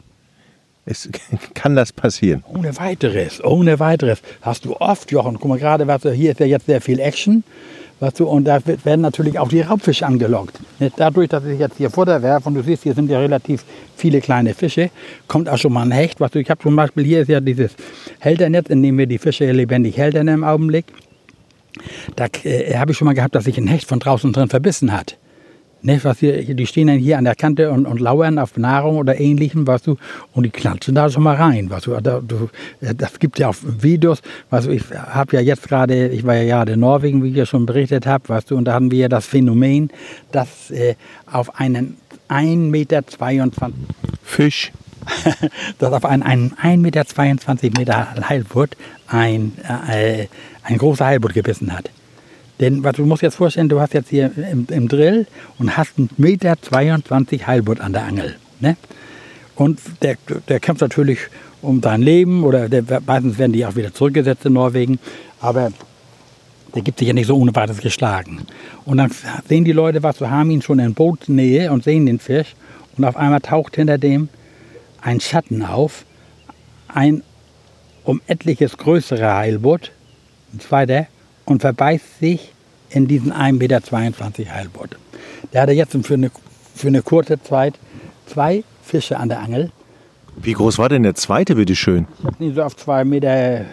Es, 0.86 1.08
kann 1.54 1.76
das 1.76 1.92
passieren? 1.92 2.42
Ohne 2.48 2.76
weiteres, 2.76 3.42
ohne 3.44 3.78
weiteres. 3.78 4.22
Hast 4.42 4.64
du 4.64 4.76
oft, 4.76 5.10
Jochen, 5.10 5.38
guck 5.38 5.48
mal 5.48 5.58
gerade, 5.58 5.86
hier 6.14 6.32
ist 6.32 6.40
ja 6.40 6.46
jetzt 6.46 6.66
sehr 6.66 6.80
viel 6.80 6.98
Action. 6.98 7.44
Weißt 8.00 8.18
du, 8.18 8.26
und 8.26 8.44
da 8.44 8.60
werden 8.64 9.02
natürlich 9.02 9.38
auch 9.38 9.48
die 9.48 9.60
Raubfische 9.60 10.06
angelockt. 10.06 10.58
Dadurch, 10.96 11.28
dass 11.28 11.44
ich 11.44 11.58
jetzt 11.58 11.76
hier 11.76 11.90
Futter 11.90 12.22
werfe 12.22 12.48
und 12.48 12.54
du 12.54 12.62
siehst, 12.62 12.82
hier 12.82 12.94
sind 12.94 13.10
ja 13.10 13.18
relativ 13.18 13.62
viele 13.94 14.22
kleine 14.22 14.54
Fische, 14.54 14.88
kommt 15.28 15.50
auch 15.50 15.58
schon 15.58 15.74
mal 15.74 15.82
ein 15.82 15.90
Hecht. 15.90 16.18
Weißt 16.18 16.34
du, 16.34 16.38
ich 16.38 16.48
habe 16.48 16.62
zum 16.62 16.74
Beispiel 16.76 17.04
hier 17.04 17.20
ist 17.20 17.28
ja 17.28 17.40
dieses 17.40 17.72
Hälternetz, 18.18 18.70
in 18.70 18.82
dem 18.82 18.96
wir 18.96 19.06
die 19.06 19.18
Fische 19.18 19.52
lebendig 19.52 19.98
hältern 19.98 20.28
im 20.28 20.44
Augenblick. 20.44 20.86
Da 22.16 22.26
äh, 22.44 22.76
habe 22.76 22.92
ich 22.92 22.98
schon 22.98 23.06
mal 23.06 23.14
gehabt, 23.14 23.34
dass 23.34 23.44
sich 23.44 23.58
ein 23.58 23.66
Hecht 23.66 23.88
von 23.88 23.98
draußen 23.98 24.32
drin 24.32 24.48
verbissen 24.48 24.92
hat. 24.92 25.16
Ne, 25.82 25.98
was 26.02 26.18
hier, 26.18 26.42
die 26.54 26.66
stehen 26.66 26.88
dann 26.88 26.98
hier 26.98 27.16
an 27.16 27.24
der 27.24 27.34
Kante 27.34 27.70
und, 27.70 27.86
und 27.86 28.00
lauern 28.00 28.38
auf 28.38 28.58
Nahrung 28.58 28.98
oder 28.98 29.18
ähnlichem, 29.18 29.66
weißt 29.66 29.86
du, 29.86 29.96
und 30.34 30.42
die 30.42 30.50
klatschen 30.50 30.94
da 30.94 31.08
schon 31.08 31.22
mal 31.22 31.36
rein, 31.36 31.70
weißt 31.70 31.86
du. 31.86 31.98
Da, 32.02 32.20
du 32.20 32.50
das 32.80 33.18
gibt 33.18 33.38
ja 33.38 33.48
auch 33.48 33.56
Videos, 33.62 34.20
weißt 34.50 34.66
du, 34.66 34.72
ich 34.72 34.82
habe 34.90 35.36
ja 35.36 35.40
jetzt 35.40 35.66
gerade, 35.66 36.08
ich 36.08 36.26
war 36.26 36.34
ja 36.34 36.44
gerade 36.44 36.72
in 36.72 36.80
Norwegen, 36.80 37.24
wie 37.24 37.30
ich 37.30 37.36
ja 37.36 37.46
schon 37.46 37.64
berichtet 37.64 38.06
habe, 38.06 38.28
weißt 38.28 38.50
du, 38.50 38.56
und 38.56 38.66
da 38.66 38.74
hatten 38.74 38.90
wir 38.90 38.98
ja 38.98 39.08
das 39.08 39.24
Phänomen, 39.24 39.90
dass 40.32 40.70
äh, 40.70 40.96
auf 41.30 41.58
einen 41.58 41.96
1,22 42.28 42.68
Meter 42.68 43.02
Fisch, 44.22 44.72
dass 45.78 45.92
auf 45.92 46.04
einen, 46.04 46.22
einen 46.22 46.52
1,22 46.52 47.78
Meter, 47.78 48.08
Meter 48.14 48.28
Heilbutt 48.28 48.76
ein, 49.06 49.52
äh, 49.88 50.26
ein 50.62 50.78
großer 50.78 51.06
Heilbutt 51.06 51.34
gebissen 51.34 51.72
hat. 51.72 51.90
Denn 52.60 52.84
was 52.84 52.96
du 52.96 53.06
musst 53.06 53.22
jetzt 53.22 53.36
vorstellen, 53.36 53.68
du 53.68 53.80
hast 53.80 53.94
jetzt 53.94 54.10
hier 54.10 54.30
im, 54.36 54.66
im 54.70 54.88
Drill 54.88 55.26
und 55.58 55.76
hast 55.76 55.98
einen 55.98 56.10
Meter 56.18 56.60
22 56.60 57.46
Heilbutt 57.46 57.80
an 57.80 57.92
der 57.92 58.04
Angel. 58.04 58.36
Ne? 58.60 58.76
Und 59.56 59.80
der, 60.02 60.16
der 60.48 60.60
kämpft 60.60 60.82
natürlich 60.82 61.18
um 61.62 61.82
sein 61.82 62.02
Leben 62.02 62.44
oder 62.44 62.68
der, 62.68 63.00
meistens 63.06 63.38
werden 63.38 63.52
die 63.52 63.64
auch 63.64 63.76
wieder 63.76 63.92
zurückgesetzt 63.92 64.44
in 64.46 64.54
Norwegen. 64.54 64.98
Aber 65.40 65.72
der 66.74 66.82
gibt 66.82 66.98
sich 66.98 67.08
ja 67.08 67.14
nicht 67.14 67.26
so 67.26 67.36
ohne 67.36 67.54
weiteres 67.54 67.80
geschlagen. 67.80 68.46
Und 68.84 68.98
dann 68.98 69.10
sehen 69.48 69.64
die 69.64 69.72
Leute, 69.72 70.02
was 70.02 70.20
wir 70.20 70.30
haben 70.30 70.50
ihn 70.50 70.62
schon 70.62 70.78
in 70.78 70.94
Bootsnähe 70.94 71.72
und 71.72 71.84
sehen 71.84 72.06
den 72.06 72.18
Fisch. 72.18 72.54
Und 72.96 73.04
auf 73.04 73.16
einmal 73.16 73.40
taucht 73.40 73.76
hinter 73.76 73.98
dem 73.98 74.28
ein 75.02 75.20
Schatten 75.20 75.62
auf, 75.62 76.04
ein 76.88 77.22
um 78.04 78.20
etliches 78.26 78.76
größerer 78.76 79.36
Heilbutt, 79.36 79.92
ein 80.52 80.60
zweiter, 80.60 81.06
und 81.44 81.60
verbeißt 81.60 82.18
sich 82.20 82.52
in 82.90 83.06
diesen 83.06 83.32
1,22 83.32 83.52
Meter 83.58 84.54
Heilbutt. 84.54 84.96
Der 85.52 85.62
hatte 85.62 85.72
jetzt 85.72 85.96
für 86.06 86.14
eine, 86.14 86.30
für 86.74 86.88
eine 86.88 87.02
kurze 87.02 87.42
Zeit 87.42 87.74
zwei 88.26 88.64
Fische 88.82 89.18
an 89.18 89.28
der 89.28 89.40
Angel. 89.40 89.70
Wie 90.36 90.52
groß 90.52 90.78
war 90.78 90.88
denn 90.88 91.02
der 91.02 91.14
zweite, 91.14 91.54
bitteschön? 91.54 92.06
Ich 92.18 92.24
habe 92.24 92.44
ihn 92.44 92.54
so 92.54 92.62
auf 92.62 92.76
zwei 92.76 93.04
Meter, 93.04 93.66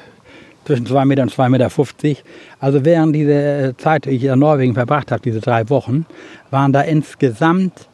zwischen 0.67 0.85
2 0.85 1.05
Meter 1.05 1.23
und 1.23 1.31
2,50 1.31 1.49
Meter. 1.49 1.69
50. 1.69 2.23
Also 2.59 2.83
während 2.83 3.15
dieser 3.15 3.77
Zeit, 3.77 4.05
die 4.05 4.09
ich 4.11 4.23
in 4.25 4.37
Norwegen 4.37 4.73
verbracht 4.73 5.11
habe, 5.11 5.21
diese 5.21 5.39
drei 5.39 5.69
Wochen, 5.69 6.05
waren 6.51 6.73
da 6.73 6.81
insgesamt, 6.81 7.87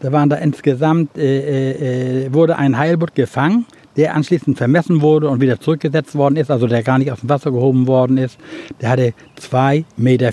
da 0.00 0.12
waren 0.12 0.28
da 0.28 0.36
insgesamt, 0.36 1.16
äh, 1.16 1.22
äh, 1.22 2.26
äh 2.26 2.34
wurde 2.34 2.56
ein 2.56 2.76
Heilbutt 2.76 3.14
gefangen 3.14 3.66
der 3.96 4.14
anschließend 4.14 4.56
vermessen 4.56 5.02
wurde 5.02 5.28
und 5.28 5.40
wieder 5.40 5.60
zurückgesetzt 5.60 6.14
worden 6.14 6.36
ist, 6.36 6.50
also 6.50 6.66
der 6.66 6.82
gar 6.82 6.98
nicht 6.98 7.10
aus 7.12 7.20
dem 7.20 7.28
Wasser 7.28 7.50
gehoben 7.50 7.86
worden 7.86 8.18
ist, 8.18 8.38
der 8.80 8.90
hatte 8.90 9.14
2,40 9.38 9.84
Meter. 9.96 10.30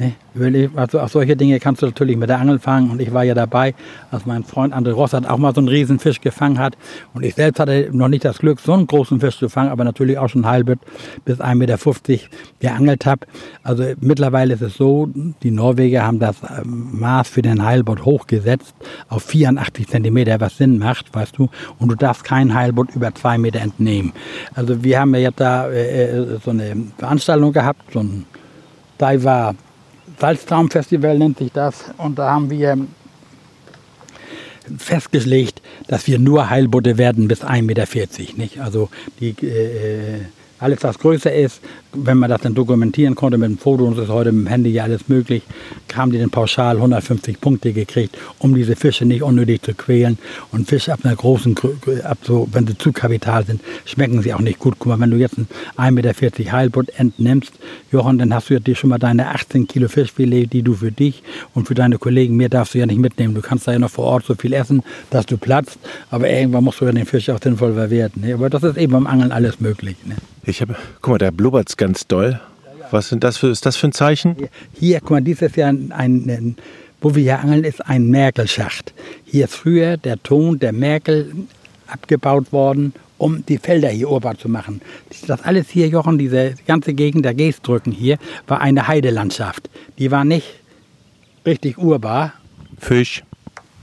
Ne? 0.00 0.70
Also 0.76 1.00
auch 1.00 1.08
solche 1.08 1.36
Dinge 1.36 1.60
kannst 1.60 1.82
du 1.82 1.86
natürlich 1.86 2.16
mit 2.16 2.30
der 2.30 2.40
Angel 2.40 2.58
fangen. 2.58 2.90
Und 2.90 3.00
ich 3.00 3.12
war 3.12 3.22
ja 3.22 3.34
dabei, 3.34 3.74
als 4.10 4.24
mein 4.24 4.44
Freund 4.44 4.74
André 4.74 4.92
Rossert 4.92 5.28
auch 5.28 5.36
mal 5.36 5.54
so 5.54 5.60
einen 5.60 5.68
Riesenfisch 5.68 6.20
gefangen 6.20 6.58
hat. 6.58 6.76
Und 7.12 7.24
ich 7.24 7.34
selbst 7.34 7.60
hatte 7.60 7.90
noch 7.92 8.08
nicht 8.08 8.24
das 8.24 8.38
Glück, 8.38 8.60
so 8.60 8.72
einen 8.72 8.86
großen 8.86 9.20
Fisch 9.20 9.38
zu 9.38 9.48
fangen, 9.48 9.70
aber 9.70 9.84
natürlich 9.84 10.18
auch 10.18 10.28
schon 10.28 10.46
halbet 10.46 10.78
bis 11.24 11.40
1,50 11.40 11.54
Meter 11.54 11.78
geangelt 12.60 13.06
habe. 13.06 13.26
Also 13.62 13.84
mittlerweile 14.00 14.54
ist 14.54 14.62
es 14.62 14.74
so, 14.74 15.08
die 15.42 15.50
Norweger 15.50 16.06
haben 16.06 16.18
das 16.18 16.36
ähm, 16.42 16.98
Maß 16.98 17.28
für 17.28 17.42
den 17.42 17.64
Heilbutt 17.64 18.04
hochgesetzt 18.04 18.74
auf 19.08 19.24
84 19.24 19.88
Zentimeter, 19.88 20.40
was 20.40 20.56
Sinn 20.56 20.78
macht, 20.78 21.14
weißt 21.14 21.36
du. 21.36 21.50
Und 21.78 21.88
du 21.88 21.94
darfst 21.94 22.24
keinen 22.24 22.54
Heilbutt 22.54 22.94
über 22.94 23.14
zwei 23.14 23.36
Meter 23.36 23.60
entnehmen. 23.60 24.12
Also 24.54 24.82
wir 24.82 25.00
haben 25.00 25.14
ja 25.14 25.20
jetzt 25.20 25.40
da 25.40 25.68
äh, 25.68 26.04
äh 26.04 26.38
so 26.42 26.50
eine 26.50 26.76
Veranstaltung 26.96 27.52
gehabt, 27.52 27.92
so 27.92 28.00
ein 28.00 28.24
Diver 28.98 29.54
Salztraumfestival 30.20 31.18
nennt 31.18 31.38
sich 31.38 31.50
das. 31.52 31.84
Und 31.96 32.18
da 32.18 32.30
haben 32.30 32.50
wir 32.50 32.76
festgelegt, 34.76 35.62
dass 35.88 36.06
wir 36.06 36.18
nur 36.18 36.50
Heilbutte 36.50 36.98
werden 36.98 37.26
bis 37.26 37.42
1,40 37.42 37.62
Meter. 37.62 37.86
Nicht? 38.36 38.60
Also 38.60 38.90
die 39.18 39.30
äh, 39.46 40.20
alles, 40.60 40.82
was 40.82 40.98
größer 40.98 41.32
ist, 41.32 41.60
wenn 41.92 42.18
man 42.18 42.30
das 42.30 42.42
dann 42.42 42.54
dokumentieren 42.54 43.14
konnte 43.14 43.38
mit 43.38 43.48
dem 43.48 43.58
Foto, 43.58 43.84
und 43.84 43.96
das 43.96 44.04
ist 44.04 44.10
heute 44.10 44.30
mit 44.30 44.46
dem 44.46 44.48
Handy 44.48 44.70
ja 44.70 44.84
alles 44.84 45.08
möglich, 45.08 45.42
haben 45.94 46.12
die 46.12 46.18
dann 46.18 46.30
pauschal 46.30 46.76
150 46.76 47.40
Punkte 47.40 47.72
gekriegt, 47.72 48.16
um 48.38 48.54
diese 48.54 48.76
Fische 48.76 49.04
nicht 49.04 49.22
unnötig 49.22 49.62
zu 49.62 49.74
quälen. 49.74 50.18
Und 50.52 50.68
Fische 50.68 50.92
ab 50.92 51.00
einer 51.02 51.16
großen, 51.16 51.56
ab 52.04 52.18
so, 52.22 52.48
wenn 52.52 52.66
sie 52.66 52.78
zu 52.78 52.92
kapital 52.92 53.44
sind, 53.44 53.60
schmecken 53.84 54.22
sie 54.22 54.32
auch 54.34 54.40
nicht 54.40 54.58
gut. 54.58 54.76
Guck 54.78 54.88
mal, 54.88 55.00
wenn 55.00 55.10
du 55.10 55.16
jetzt 55.16 55.36
einen 55.36 55.48
1,40 55.78 55.92
Meter 55.92 56.52
Heilbutt 56.52 56.90
entnimmst, 56.90 57.52
Jochen, 57.90 58.18
dann 58.18 58.32
hast 58.32 58.50
du 58.50 58.54
ja 58.54 58.60
dir 58.60 58.76
schon 58.76 58.90
mal 58.90 58.98
deine 58.98 59.28
18 59.28 59.66
Kilo 59.66 59.88
Fischfilet, 59.88 60.52
die 60.52 60.62
du 60.62 60.74
für 60.74 60.92
dich 60.92 61.22
und 61.54 61.66
für 61.66 61.74
deine 61.74 61.98
Kollegen, 61.98 62.36
mehr 62.36 62.48
darfst 62.48 62.74
du 62.74 62.78
ja 62.78 62.86
nicht 62.86 63.00
mitnehmen. 63.00 63.34
Du 63.34 63.40
kannst 63.40 63.66
da 63.66 63.72
ja 63.72 63.78
noch 63.78 63.90
vor 63.90 64.04
Ort 64.04 64.26
so 64.26 64.34
viel 64.34 64.52
essen, 64.52 64.82
dass 65.10 65.26
du 65.26 65.36
platzt, 65.36 65.78
aber 66.10 66.30
irgendwann 66.30 66.64
musst 66.64 66.80
du 66.80 66.84
ja 66.84 66.92
den 66.92 67.06
Fisch 67.06 67.28
auch 67.30 67.40
sinnvoll 67.42 67.74
verwerten. 67.74 68.22
Ne? 68.22 68.34
Aber 68.34 68.50
das 68.50 68.62
ist 68.62 68.76
eben 68.76 68.92
beim 68.92 69.06
Angeln 69.06 69.32
alles 69.32 69.60
möglich. 69.60 69.96
Ne? 70.04 70.16
Ich 70.50 70.60
habe, 70.60 70.74
guck 71.00 71.12
mal, 71.12 71.18
da 71.18 71.30
blubbert 71.30 71.68
es 71.68 71.76
ganz 71.76 72.08
doll. 72.08 72.40
Was 72.90 73.08
sind 73.08 73.22
das 73.22 73.36
für, 73.36 73.50
ist 73.50 73.66
das 73.66 73.76
für 73.76 73.86
ein 73.86 73.92
Zeichen? 73.92 74.34
Hier, 74.72 74.98
guck 74.98 75.10
mal, 75.10 75.20
dieses 75.20 75.42
ist 75.42 75.56
ja 75.56 75.68
ein, 75.68 75.92
ein, 75.92 76.56
wo 77.00 77.14
wir 77.14 77.22
hier 77.22 77.38
angeln, 77.38 77.62
ist 77.62 77.86
ein 77.86 78.08
Merkelschacht. 78.08 78.92
Hier 79.24 79.44
ist 79.44 79.54
früher 79.54 79.96
der 79.96 80.20
Ton 80.20 80.58
der 80.58 80.72
Merkel 80.72 81.32
abgebaut 81.86 82.52
worden, 82.52 82.92
um 83.16 83.46
die 83.46 83.58
Felder 83.58 83.90
hier 83.90 84.10
urbar 84.10 84.36
zu 84.38 84.48
machen. 84.48 84.80
Das 85.28 85.42
alles 85.42 85.68
hier, 85.68 85.86
Jochen, 85.86 86.18
diese 86.18 86.56
ganze 86.66 86.94
Gegend 86.94 87.24
der 87.24 87.34
Geestdrücken 87.34 87.92
hier, 87.92 88.18
war 88.48 88.60
eine 88.60 88.88
Heidelandschaft. 88.88 89.70
Die 89.98 90.10
war 90.10 90.24
nicht 90.24 90.48
richtig 91.46 91.78
urbar. 91.78 92.32
Fisch. 92.76 93.22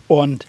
Und 0.09 0.45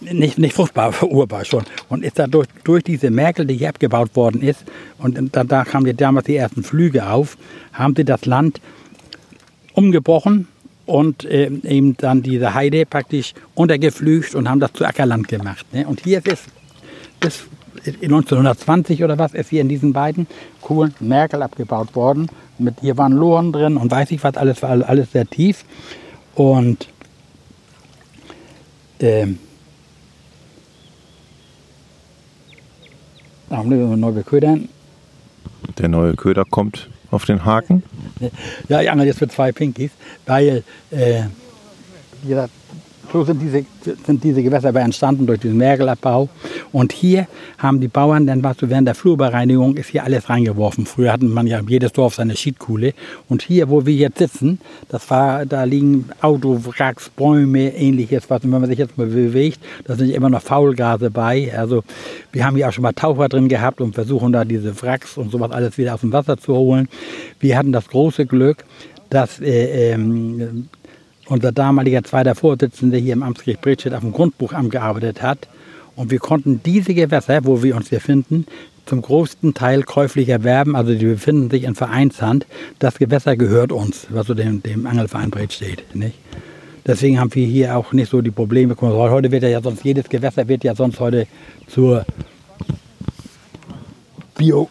nicht, 0.00 0.38
nicht 0.38 0.54
fruchtbar, 0.54 0.94
urbar 1.02 1.44
schon. 1.44 1.64
Und 1.88 2.04
ist 2.04 2.18
dadurch 2.18 2.48
durch 2.64 2.84
diese 2.84 3.10
Merkel, 3.10 3.46
die 3.46 3.56
hier 3.56 3.70
abgebaut 3.70 4.14
worden 4.14 4.42
ist, 4.42 4.64
und 4.98 5.18
da, 5.32 5.44
da 5.44 5.64
kamen 5.64 5.96
damals 5.96 6.26
die 6.26 6.36
ersten 6.36 6.62
Flüge 6.62 7.08
auf, 7.08 7.36
haben 7.72 7.94
sie 7.96 8.04
das 8.04 8.26
Land 8.26 8.60
umgebrochen 9.72 10.48
und 10.86 11.24
äh, 11.24 11.50
eben 11.64 11.96
dann 11.96 12.22
diese 12.22 12.54
Heide 12.54 12.86
praktisch 12.86 13.34
untergeflücht 13.54 14.34
und 14.34 14.48
haben 14.48 14.60
das 14.60 14.72
zu 14.72 14.84
Ackerland 14.84 15.28
gemacht. 15.28 15.66
Ne? 15.72 15.86
Und 15.86 16.00
hier 16.00 16.18
ist 16.18 16.28
es 16.28 16.44
bis 17.20 17.44
1920 17.86 19.04
oder 19.04 19.18
was 19.18 19.34
ist 19.34 19.50
hier 19.50 19.60
in 19.60 19.68
diesen 19.68 19.92
beiden 19.92 20.26
coolen 20.62 20.94
Merkel 21.00 21.42
abgebaut 21.42 21.94
worden. 21.94 22.28
Mit, 22.58 22.80
hier 22.80 22.96
waren 22.96 23.12
Lohren 23.12 23.52
drin 23.52 23.76
und 23.76 23.90
weiß 23.90 24.10
ich 24.10 24.24
was, 24.24 24.36
alles 24.36 24.62
war 24.62 24.70
alles 24.88 25.12
sehr 25.12 25.26
tief. 25.26 25.64
Und 26.34 26.88
ähm, 29.00 29.38
neu 33.50 34.12
beködern. 34.12 34.68
Der 35.78 35.88
neue 35.88 36.14
Köder 36.14 36.44
kommt 36.44 36.88
auf 37.10 37.24
den 37.24 37.44
Haken? 37.44 37.82
Ja, 38.68 38.80
ich 38.80 38.90
angel 38.90 39.06
jetzt 39.06 39.18
für 39.18 39.28
zwei 39.28 39.52
Pinkies, 39.52 39.90
weil 40.26 40.62
äh, 40.90 41.22
wie 42.22 42.28
gesagt, 42.28 42.50
so 43.12 43.24
sind 43.24 43.40
diese, 43.40 43.64
sind 44.04 44.22
diese 44.22 44.42
Gewässer 44.42 44.68
aber 44.68 44.80
entstanden 44.80 45.26
durch 45.26 45.40
diesen 45.40 45.56
Mergelabbau. 45.56 46.28
Und 46.72 46.92
hier 46.92 47.26
haben 47.56 47.80
die 47.80 47.88
Bauern 47.88 48.26
dann, 48.26 48.42
was 48.42 48.58
du 48.58 48.68
während 48.68 48.86
der 48.86 48.94
Flurbereinigung, 48.94 49.76
ist 49.76 49.88
hier 49.88 50.04
alles 50.04 50.28
reingeworfen. 50.28 50.86
Früher 50.86 51.12
hatten 51.12 51.32
man 51.32 51.46
ja 51.46 51.60
jedes 51.66 51.92
Dorf 51.92 52.14
seine 52.14 52.36
Schiedkuhle. 52.36 52.92
Und 53.28 53.42
hier, 53.42 53.70
wo 53.70 53.86
wir 53.86 53.94
jetzt 53.94 54.18
sitzen, 54.18 54.60
das 54.88 55.08
war, 55.10 55.46
da 55.46 55.64
liegen 55.64 56.08
Autowracks, 56.20 57.08
Bäume, 57.10 57.74
ähnliches, 57.74 58.28
was, 58.28 58.42
wenn 58.42 58.50
man 58.50 58.66
sich 58.66 58.78
jetzt 58.78 58.98
mal 58.98 59.06
bewegt, 59.06 59.60
da 59.84 59.94
sind 59.94 60.10
immer 60.10 60.30
noch 60.30 60.42
Faulgase 60.42 61.10
bei. 61.10 61.52
Also, 61.56 61.82
wir 62.32 62.44
haben 62.44 62.56
hier 62.56 62.68
auch 62.68 62.72
schon 62.72 62.82
mal 62.82 62.92
Taucher 62.92 63.28
drin 63.28 63.48
gehabt 63.48 63.80
und 63.80 63.94
versuchen 63.94 64.32
da 64.32 64.44
diese 64.44 64.80
Wracks 64.82 65.16
und 65.16 65.30
sowas 65.30 65.50
alles 65.50 65.78
wieder 65.78 65.94
aus 65.94 66.00
dem 66.00 66.12
Wasser 66.12 66.36
zu 66.36 66.54
holen. 66.54 66.88
Wir 67.40 67.56
hatten 67.56 67.72
das 67.72 67.88
große 67.88 68.26
Glück, 68.26 68.64
dass 69.10 69.40
äh, 69.40 69.92
ähm, 69.92 70.68
unser 71.28 71.52
damaliger 71.52 72.02
zweiter 72.02 72.34
Vorsitzender 72.34 72.98
hier 72.98 73.12
im 73.12 73.22
Amtsgericht 73.22 73.60
Bredstedt 73.60 73.94
auf 73.94 74.00
dem 74.00 74.12
Grundbuchamt 74.12 74.70
gearbeitet 74.70 75.22
hat. 75.22 75.48
Und 75.96 76.10
wir 76.10 76.18
konnten 76.18 76.60
diese 76.64 76.94
Gewässer, 76.94 77.44
wo 77.44 77.62
wir 77.62 77.76
uns 77.76 77.88
hier 77.88 78.00
finden, 78.00 78.46
zum 78.86 79.02
größten 79.02 79.52
Teil 79.54 79.82
käuflich 79.82 80.28
erwerben. 80.28 80.76
Also 80.76 80.94
die 80.94 81.04
befinden 81.04 81.50
sich 81.50 81.64
in 81.64 81.74
Vereinshand. 81.74 82.46
Das 82.78 82.98
Gewässer 82.98 83.36
gehört 83.36 83.72
uns, 83.72 84.06
was 84.10 84.26
so 84.26 84.34
dem, 84.34 84.62
dem 84.62 84.86
Angelverein 84.86 85.30
Bredstedt. 85.30 85.94
Nicht? 85.94 86.14
Deswegen 86.86 87.20
haben 87.20 87.34
wir 87.34 87.46
hier 87.46 87.76
auch 87.76 87.92
nicht 87.92 88.10
so 88.10 88.22
die 88.22 88.30
Probleme. 88.30 88.74
Heute 88.80 89.30
wird 89.30 89.42
ja 89.42 89.60
sonst 89.60 89.84
jedes 89.84 90.08
Gewässer 90.08 90.48
wird 90.48 90.64
ja 90.64 90.74
sonst 90.74 91.00
heute 91.00 91.26
zur 91.66 92.06
Bio 94.36 94.70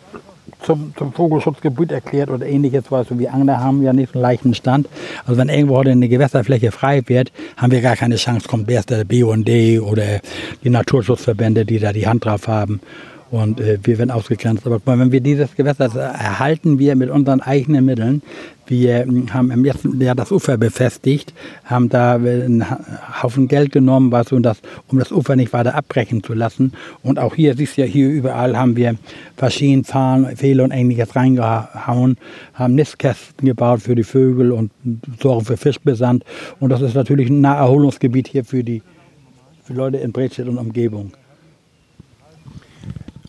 zum, 0.68 0.94
zum 0.98 1.14
Vogelschutzgebiet 1.14 1.92
erklärt 1.92 2.30
oder 2.30 2.46
ähnliches, 2.46 2.92
weißt 2.92 3.12
du, 3.12 3.20
wir 3.20 3.34
Angler 3.34 3.60
haben 3.60 3.82
ja 3.82 3.94
nicht 3.94 4.14
einen 4.14 4.22
leichten 4.22 4.54
Stand. 4.54 4.88
Also 5.26 5.40
wenn 5.40 5.50
irgendwo 5.50 5.78
heute 5.78 5.92
eine 5.92 6.10
Gewässerfläche 6.10 6.72
frei 6.72 7.02
wird, 7.08 7.32
haben 7.56 7.72
wir 7.72 7.82
gar 7.82 7.96
keine 7.96 8.18
Chance, 8.18 8.48
kommt 8.48 8.70
erst 8.70 8.90
der 8.90 9.06
BUND 9.06 9.50
oder 9.82 10.20
die 10.64 10.70
Naturschutzverbände, 10.70 11.66
die 11.66 11.80
da 11.80 11.94
die 11.94 12.06
Hand 12.06 12.26
drauf 12.26 12.48
haben 12.48 12.82
und 13.32 13.60
äh, 13.60 13.78
wir 13.84 13.98
werden 13.98 14.12
ausgegrenzt. 14.12 14.66
Aber 14.66 14.82
wenn 14.86 15.12
wir 15.12 15.22
dieses 15.22 15.56
Gewässer 15.56 15.86
erhalten 15.96 16.80
wir 16.80 16.96
mit 16.96 17.10
unseren 17.10 17.42
eigenen 17.42 17.86
Mitteln. 17.86 18.22
Wir 18.68 19.04
hm, 19.04 19.34
haben 19.34 19.52
im 19.52 19.64
letzten 19.64 20.00
Jahr 20.00 20.16
das 20.16 20.32
Ufer 20.32 20.58
befestigt, 20.58 21.34
haben 21.66 21.90
da 21.90 22.16
einen 22.16 22.66
Haufen 23.22 23.48
Geld 23.48 23.72
genommen, 23.72 24.12
was, 24.12 24.32
um, 24.32 24.44
das, 24.44 24.60
um 24.88 25.00
das 25.00 25.12
Ufer 25.12 25.36
nicht 25.36 25.54
weiter 25.54 25.76
abbrechen 25.76 26.24
zu 26.24 26.34
lassen. 26.34 26.74
Und 27.02 27.20
auch 27.20 27.36
hier, 27.36 27.56
siehst 27.56 27.78
du 27.78 27.82
ja, 27.82 27.88
hier 27.88 28.10
überall 28.10 28.58
haben 28.58 28.76
wir 28.76 28.96
verschiedene 29.36 29.84
Fahnen, 29.84 30.36
Fehler 30.36 30.66
und 30.66 30.72
ähnliches 30.72 31.16
reingehauen, 31.16 32.18
haben 32.54 32.76
Nistkästen 32.76 33.48
gebaut 33.48 33.82
für 33.82 33.96
die 33.96 34.04
Vögel 34.04 34.52
und 34.52 34.72
sorgen 35.22 35.46
für 35.46 35.58
Fischbestand. 35.58 36.24
Und 36.60 36.70
das 36.70 36.82
ist 36.82 36.96
natürlich 36.96 37.30
ein 37.30 37.42
Naherholungsgebiet 37.42 38.28
hier 38.28 38.46
für 38.46 38.64
die 38.64 38.82
für 39.68 39.74
Leute 39.74 39.98
in 39.98 40.14
Bredstedt 40.14 40.48
und 40.48 40.58
Umgebung. 40.58 41.12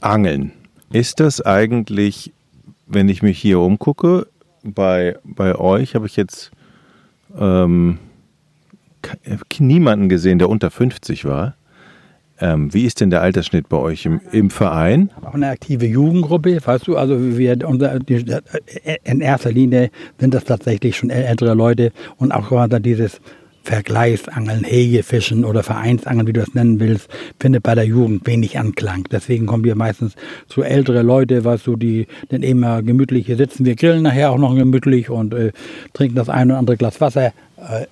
Angeln. 0.01 0.53
Ist 0.93 1.19
das 1.19 1.41
eigentlich, 1.41 2.33
wenn 2.87 3.09
ich 3.09 3.23
mich 3.23 3.39
hier 3.39 3.59
umgucke, 3.59 4.29
bei, 4.75 5.17
bei 5.25 5.55
euch 5.55 5.95
habe 5.95 6.07
ich 6.07 6.17
jetzt 6.17 6.51
ähm, 7.39 7.99
niemanden 9.59 10.09
gesehen, 10.09 10.39
der 10.39 10.49
unter 10.49 10.71
50 10.71 11.25
war. 11.25 11.55
Ähm, 12.41 12.73
wie 12.73 12.85
ist 12.85 13.01
denn 13.01 13.11
der 13.11 13.23
Altersschnitt 13.23 13.69
bei 13.69 13.79
euch 13.79 14.07
im, 14.07 14.21
im 14.31 14.51
Verein? 14.51 15.11
Auch 15.23 15.35
eine 15.35 15.49
aktive 15.49 15.87
Jugendgruppe, 15.87 16.59
weißt 16.65 16.87
du, 16.87 16.97
also 16.97 17.37
wir 17.37 17.59
unser, 17.67 17.99
die, 17.99 18.25
in 19.05 19.21
erster 19.21 19.51
Linie 19.51 19.91
sind 20.21 20.35
das 20.35 20.45
tatsächlich 20.45 20.97
schon 20.97 21.11
ältere 21.11 21.55
Leute 21.55 21.91
und 22.17 22.31
auch 22.31 22.49
gerade 22.49 22.81
dieses 22.81 23.21
Vergleichsangeln, 23.69 24.65
Hegefischen 24.65 25.45
oder 25.45 25.63
Vereinsangeln, 25.63 26.27
wie 26.27 26.33
du 26.33 26.41
es 26.41 26.55
nennen 26.55 26.81
willst, 26.81 27.09
findet 27.39 27.63
bei 27.63 27.75
der 27.75 27.85
Jugend 27.85 28.27
wenig 28.27 28.59
Anklang. 28.59 29.05
Deswegen 29.13 29.45
kommen 29.45 29.63
wir 29.63 29.75
meistens 29.75 30.15
zu 30.49 30.63
ältere 30.63 31.03
Leute, 31.03 31.45
weißt 31.45 31.67
du, 31.67 31.77
die 31.77 32.07
dann 32.31 32.43
immer 32.43 32.83
gemütlich 32.83 33.27
hier 33.27 33.37
sitzen. 33.37 33.67
Wir 33.67 33.77
grillen 33.77 34.05
nachher 34.05 34.31
auch 34.31 34.39
noch 34.39 34.55
gemütlich 34.55 35.11
und 35.11 35.35
äh, 35.35 35.53
trinken 35.93 36.17
das 36.17 36.31
ein 36.31 36.51
oder 36.51 36.59
andere 36.59 36.79
Glas 36.79 36.99
Wasser. 37.03 37.27
Äh, 37.27 37.85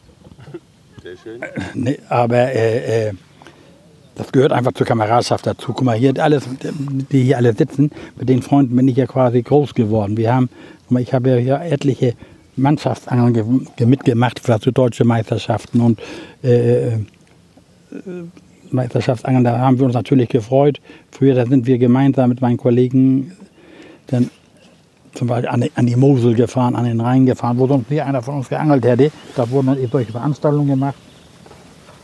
Sehr 1.03 1.17
schön. 1.23 1.43
Äh, 1.43 1.49
nee, 1.75 1.99
aber 2.09 2.55
äh, 2.55 3.09
äh, 3.09 3.13
das 4.15 4.33
gehört 4.33 4.53
einfach 4.53 4.73
zur 4.73 4.87
Kameradschaft 4.87 5.47
dazu. 5.47 5.75
Guck 5.75 5.83
mal, 5.83 5.95
hier 5.95 6.15
alles, 6.19 6.49
die 7.13 7.23
hier 7.23 7.37
alle 7.37 7.53
sitzen, 7.53 7.91
mit 8.17 8.31
den 8.31 8.41
Freunden 8.41 8.75
bin 8.77 8.89
ich 8.89 8.97
ja 8.97 9.05
quasi 9.05 9.43
groß 9.43 9.75
geworden. 9.75 10.17
Wir 10.17 10.35
haben, 10.35 10.49
guck 10.85 10.93
mal, 10.93 11.03
ich 11.03 11.13
habe 11.13 11.29
ja 11.29 11.37
hier 11.37 11.61
etliche 11.61 12.15
Mannschaftsangeln 12.57 13.67
mitgemacht 13.85 14.41
für 14.41 14.59
so 14.61 14.71
deutsche 14.71 15.05
Meisterschaften 15.05 15.81
und 15.81 16.01
äh, 16.43 16.89
äh, 16.89 16.99
Meisterschaftsangeln, 18.71 19.45
da 19.45 19.59
haben 19.59 19.79
wir 19.79 19.87
uns 19.87 19.95
natürlich 19.95 20.29
gefreut. 20.29 20.81
Früher 21.11 21.35
da 21.35 21.47
sind 21.47 21.67
wir 21.67 21.79
gemeinsam 21.79 22.31
mit 22.31 22.41
meinen 22.41 22.57
Kollegen 22.57 23.33
dann 24.09 24.31
zum 25.15 25.29
Beispiel 25.29 25.49
an 25.49 25.61
die, 25.63 25.73
an 25.75 25.87
die 25.87 25.97
Mosel 25.97 26.35
gefahren, 26.35 26.77
an 26.77 26.85
den 26.85 27.01
Rhein 27.01 27.27
gefahren, 27.27 27.59
wo 27.59 27.67
sonst 27.67 27.91
nie 27.91 28.01
einer 28.01 28.23
von 28.23 28.37
uns 28.37 28.49
geangelt 28.49 28.85
hätte. 28.85 29.11
Da 29.35 29.49
wurden 29.51 29.67
dann 29.69 29.89
solche 29.91 30.13
Veranstaltungen 30.13 30.69
gemacht. 30.69 30.97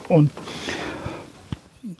Und 0.09 0.31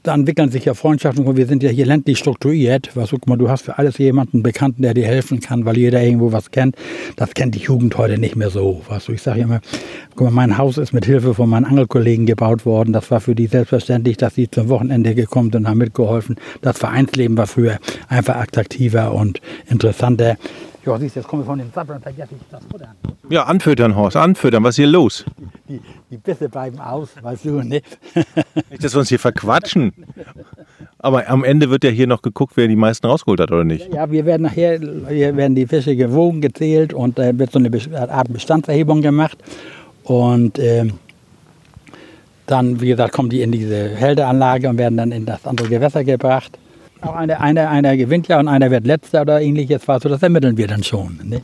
da 0.03 0.13
entwickeln 0.13 0.51
sich 0.51 0.65
ja 0.65 0.73
Freundschaften 0.73 1.25
und 1.25 1.37
wir 1.37 1.47
sind 1.47 1.63
ja 1.63 1.69
hier 1.69 1.85
ländlich 1.85 2.19
strukturiert. 2.19 2.89
Was, 2.93 3.11
guck 3.11 3.27
mal, 3.27 3.37
du 3.37 3.49
hast 3.49 3.63
für 3.63 3.77
alles 3.77 3.97
jemanden 3.97 4.43
Bekannten, 4.43 4.81
der 4.81 4.93
dir 4.93 5.05
helfen 5.05 5.39
kann, 5.39 5.65
weil 5.65 5.77
jeder 5.77 6.03
irgendwo 6.03 6.33
was 6.33 6.51
kennt. 6.51 6.75
Das 7.15 7.33
kennt 7.33 7.55
die 7.55 7.59
Jugend 7.59 7.97
heute 7.97 8.17
nicht 8.17 8.35
mehr 8.35 8.49
so. 8.49 8.81
Was, 8.89 9.07
ich 9.07 9.21
sage 9.21 9.41
immer, 9.41 9.61
guck 10.15 10.25
mal, 10.25 10.31
mein 10.31 10.57
Haus 10.57 10.77
ist 10.77 10.93
mit 10.93 11.05
Hilfe 11.05 11.33
von 11.33 11.49
meinen 11.49 11.65
Angelkollegen 11.65 12.25
gebaut 12.25 12.65
worden. 12.65 12.91
Das 12.91 13.09
war 13.11 13.21
für 13.21 13.33
die 13.33 13.47
selbstverständlich, 13.47 14.17
dass 14.17 14.35
sie 14.35 14.51
zum 14.51 14.67
Wochenende 14.67 15.15
gekommen 15.15 15.51
sind 15.51 15.61
und 15.61 15.69
haben 15.69 15.77
mitgeholfen. 15.77 16.35
Das 16.61 16.77
Vereinsleben 16.77 17.37
war 17.37 17.47
früher 17.47 17.79
einfach 18.09 18.35
attraktiver 18.35 19.13
und 19.13 19.39
interessanter. 19.69 20.37
Ja, 20.85 20.97
siehst 20.97 21.15
du, 21.15 21.21
jetzt 21.21 21.29
komme 21.29 21.43
ich 21.43 21.47
von 21.47 21.57
den 21.57 21.71
Sappeln 21.71 21.97
und 21.97 22.03
vergesse 22.03 22.35
ich 22.35 22.41
das 22.51 22.61
Futter. 22.69 22.93
Ja, 23.29 23.43
anfüttern, 23.43 23.95
Horst, 23.95 24.17
anfüttern. 24.17 24.63
Was 24.63 24.71
ist 24.71 24.75
hier 24.77 24.87
los? 24.87 25.23
Die, 25.69 25.79
die 26.11 26.17
Bisse 26.17 26.49
bleiben 26.49 26.79
aus, 26.79 27.09
weißt 27.21 27.45
du, 27.45 27.61
ne? 27.61 27.81
Nicht, 28.69 28.83
dass 28.83 28.93
wir 28.93 28.99
uns 28.99 29.09
hier 29.09 29.19
verquatschen. 29.19 29.93
Aber 30.99 31.29
am 31.29 31.45
Ende 31.45 31.69
wird 31.69 31.85
ja 31.85 31.89
hier 31.89 32.07
noch 32.07 32.21
geguckt, 32.21 32.53
wer 32.55 32.67
die 32.67 32.75
meisten 32.75 33.07
rausgeholt 33.07 33.39
hat, 33.39 33.51
oder 33.51 33.63
nicht? 33.63 33.93
Ja, 33.93 34.09
wir 34.09 34.25
werden 34.25 34.43
nachher, 34.43 34.79
hier 35.09 35.35
werden 35.35 35.55
die 35.55 35.67
Fische 35.67 35.95
gewogen, 35.95 36.41
gezählt 36.41 36.93
und 36.93 37.17
da 37.17 37.27
äh, 37.27 37.37
wird 37.37 37.51
so 37.51 37.59
eine 37.59 37.71
Art 38.09 38.31
Bestandserhebung 38.31 39.01
gemacht. 39.01 39.37
Und 40.03 40.59
äh, 40.59 40.87
dann, 42.45 42.81
wie 42.81 42.87
gesagt, 42.87 43.13
kommen 43.13 43.29
die 43.29 43.41
in 43.41 43.51
diese 43.51 43.89
Hälteanlage 43.89 44.69
und 44.69 44.77
werden 44.77 44.97
dann 44.97 45.11
in 45.11 45.25
das 45.25 45.45
andere 45.45 45.69
Gewässer 45.69 46.03
gebracht. 46.03 46.57
Auch 47.03 47.15
einer, 47.15 47.41
einer, 47.41 47.69
einer 47.69 47.97
gewinnt 47.97 48.27
ja 48.27 48.39
und 48.39 48.47
einer 48.47 48.71
wird 48.71 48.85
letzter 48.85 49.21
oder 49.21 49.41
ähnliches. 49.41 49.87
War 49.87 49.99
so, 49.99 50.09
das 50.09 50.23
ermitteln 50.23 50.57
wir 50.57 50.67
dann 50.67 50.83
schon. 50.83 51.19
Ne? 51.23 51.41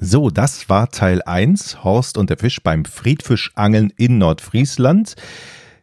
So, 0.00 0.30
das 0.30 0.68
war 0.68 0.90
Teil 0.90 1.22
1, 1.22 1.84
Horst 1.84 2.16
und 2.16 2.30
der 2.30 2.38
Fisch 2.38 2.62
beim 2.62 2.84
Friedfischangeln 2.84 3.92
in 3.96 4.18
Nordfriesland. 4.18 5.16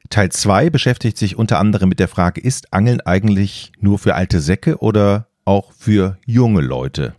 Teil 0.10 0.32
2 0.32 0.70
beschäftigt 0.70 1.18
sich 1.18 1.38
unter 1.38 1.60
anderem 1.60 1.89
mit 1.89 2.00
der 2.00 2.08
Frage, 2.08 2.41
ist 2.41 2.74
Angeln 2.74 3.02
eigentlich 3.02 3.72
nur 3.80 4.00
für 4.00 4.15
alte 4.15 4.39
Säcke 4.39 4.78
oder 4.78 5.28
auch 5.44 5.72
für 5.74 6.18
junge 6.26 6.62
Leute? 6.62 7.13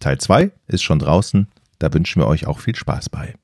Teil 0.00 0.18
2 0.18 0.50
ist 0.68 0.82
schon 0.82 0.98
draußen, 0.98 1.48
da 1.78 1.92
wünschen 1.92 2.22
wir 2.22 2.26
euch 2.26 2.46
auch 2.46 2.60
viel 2.60 2.74
Spaß 2.74 3.10
bei. 3.10 3.34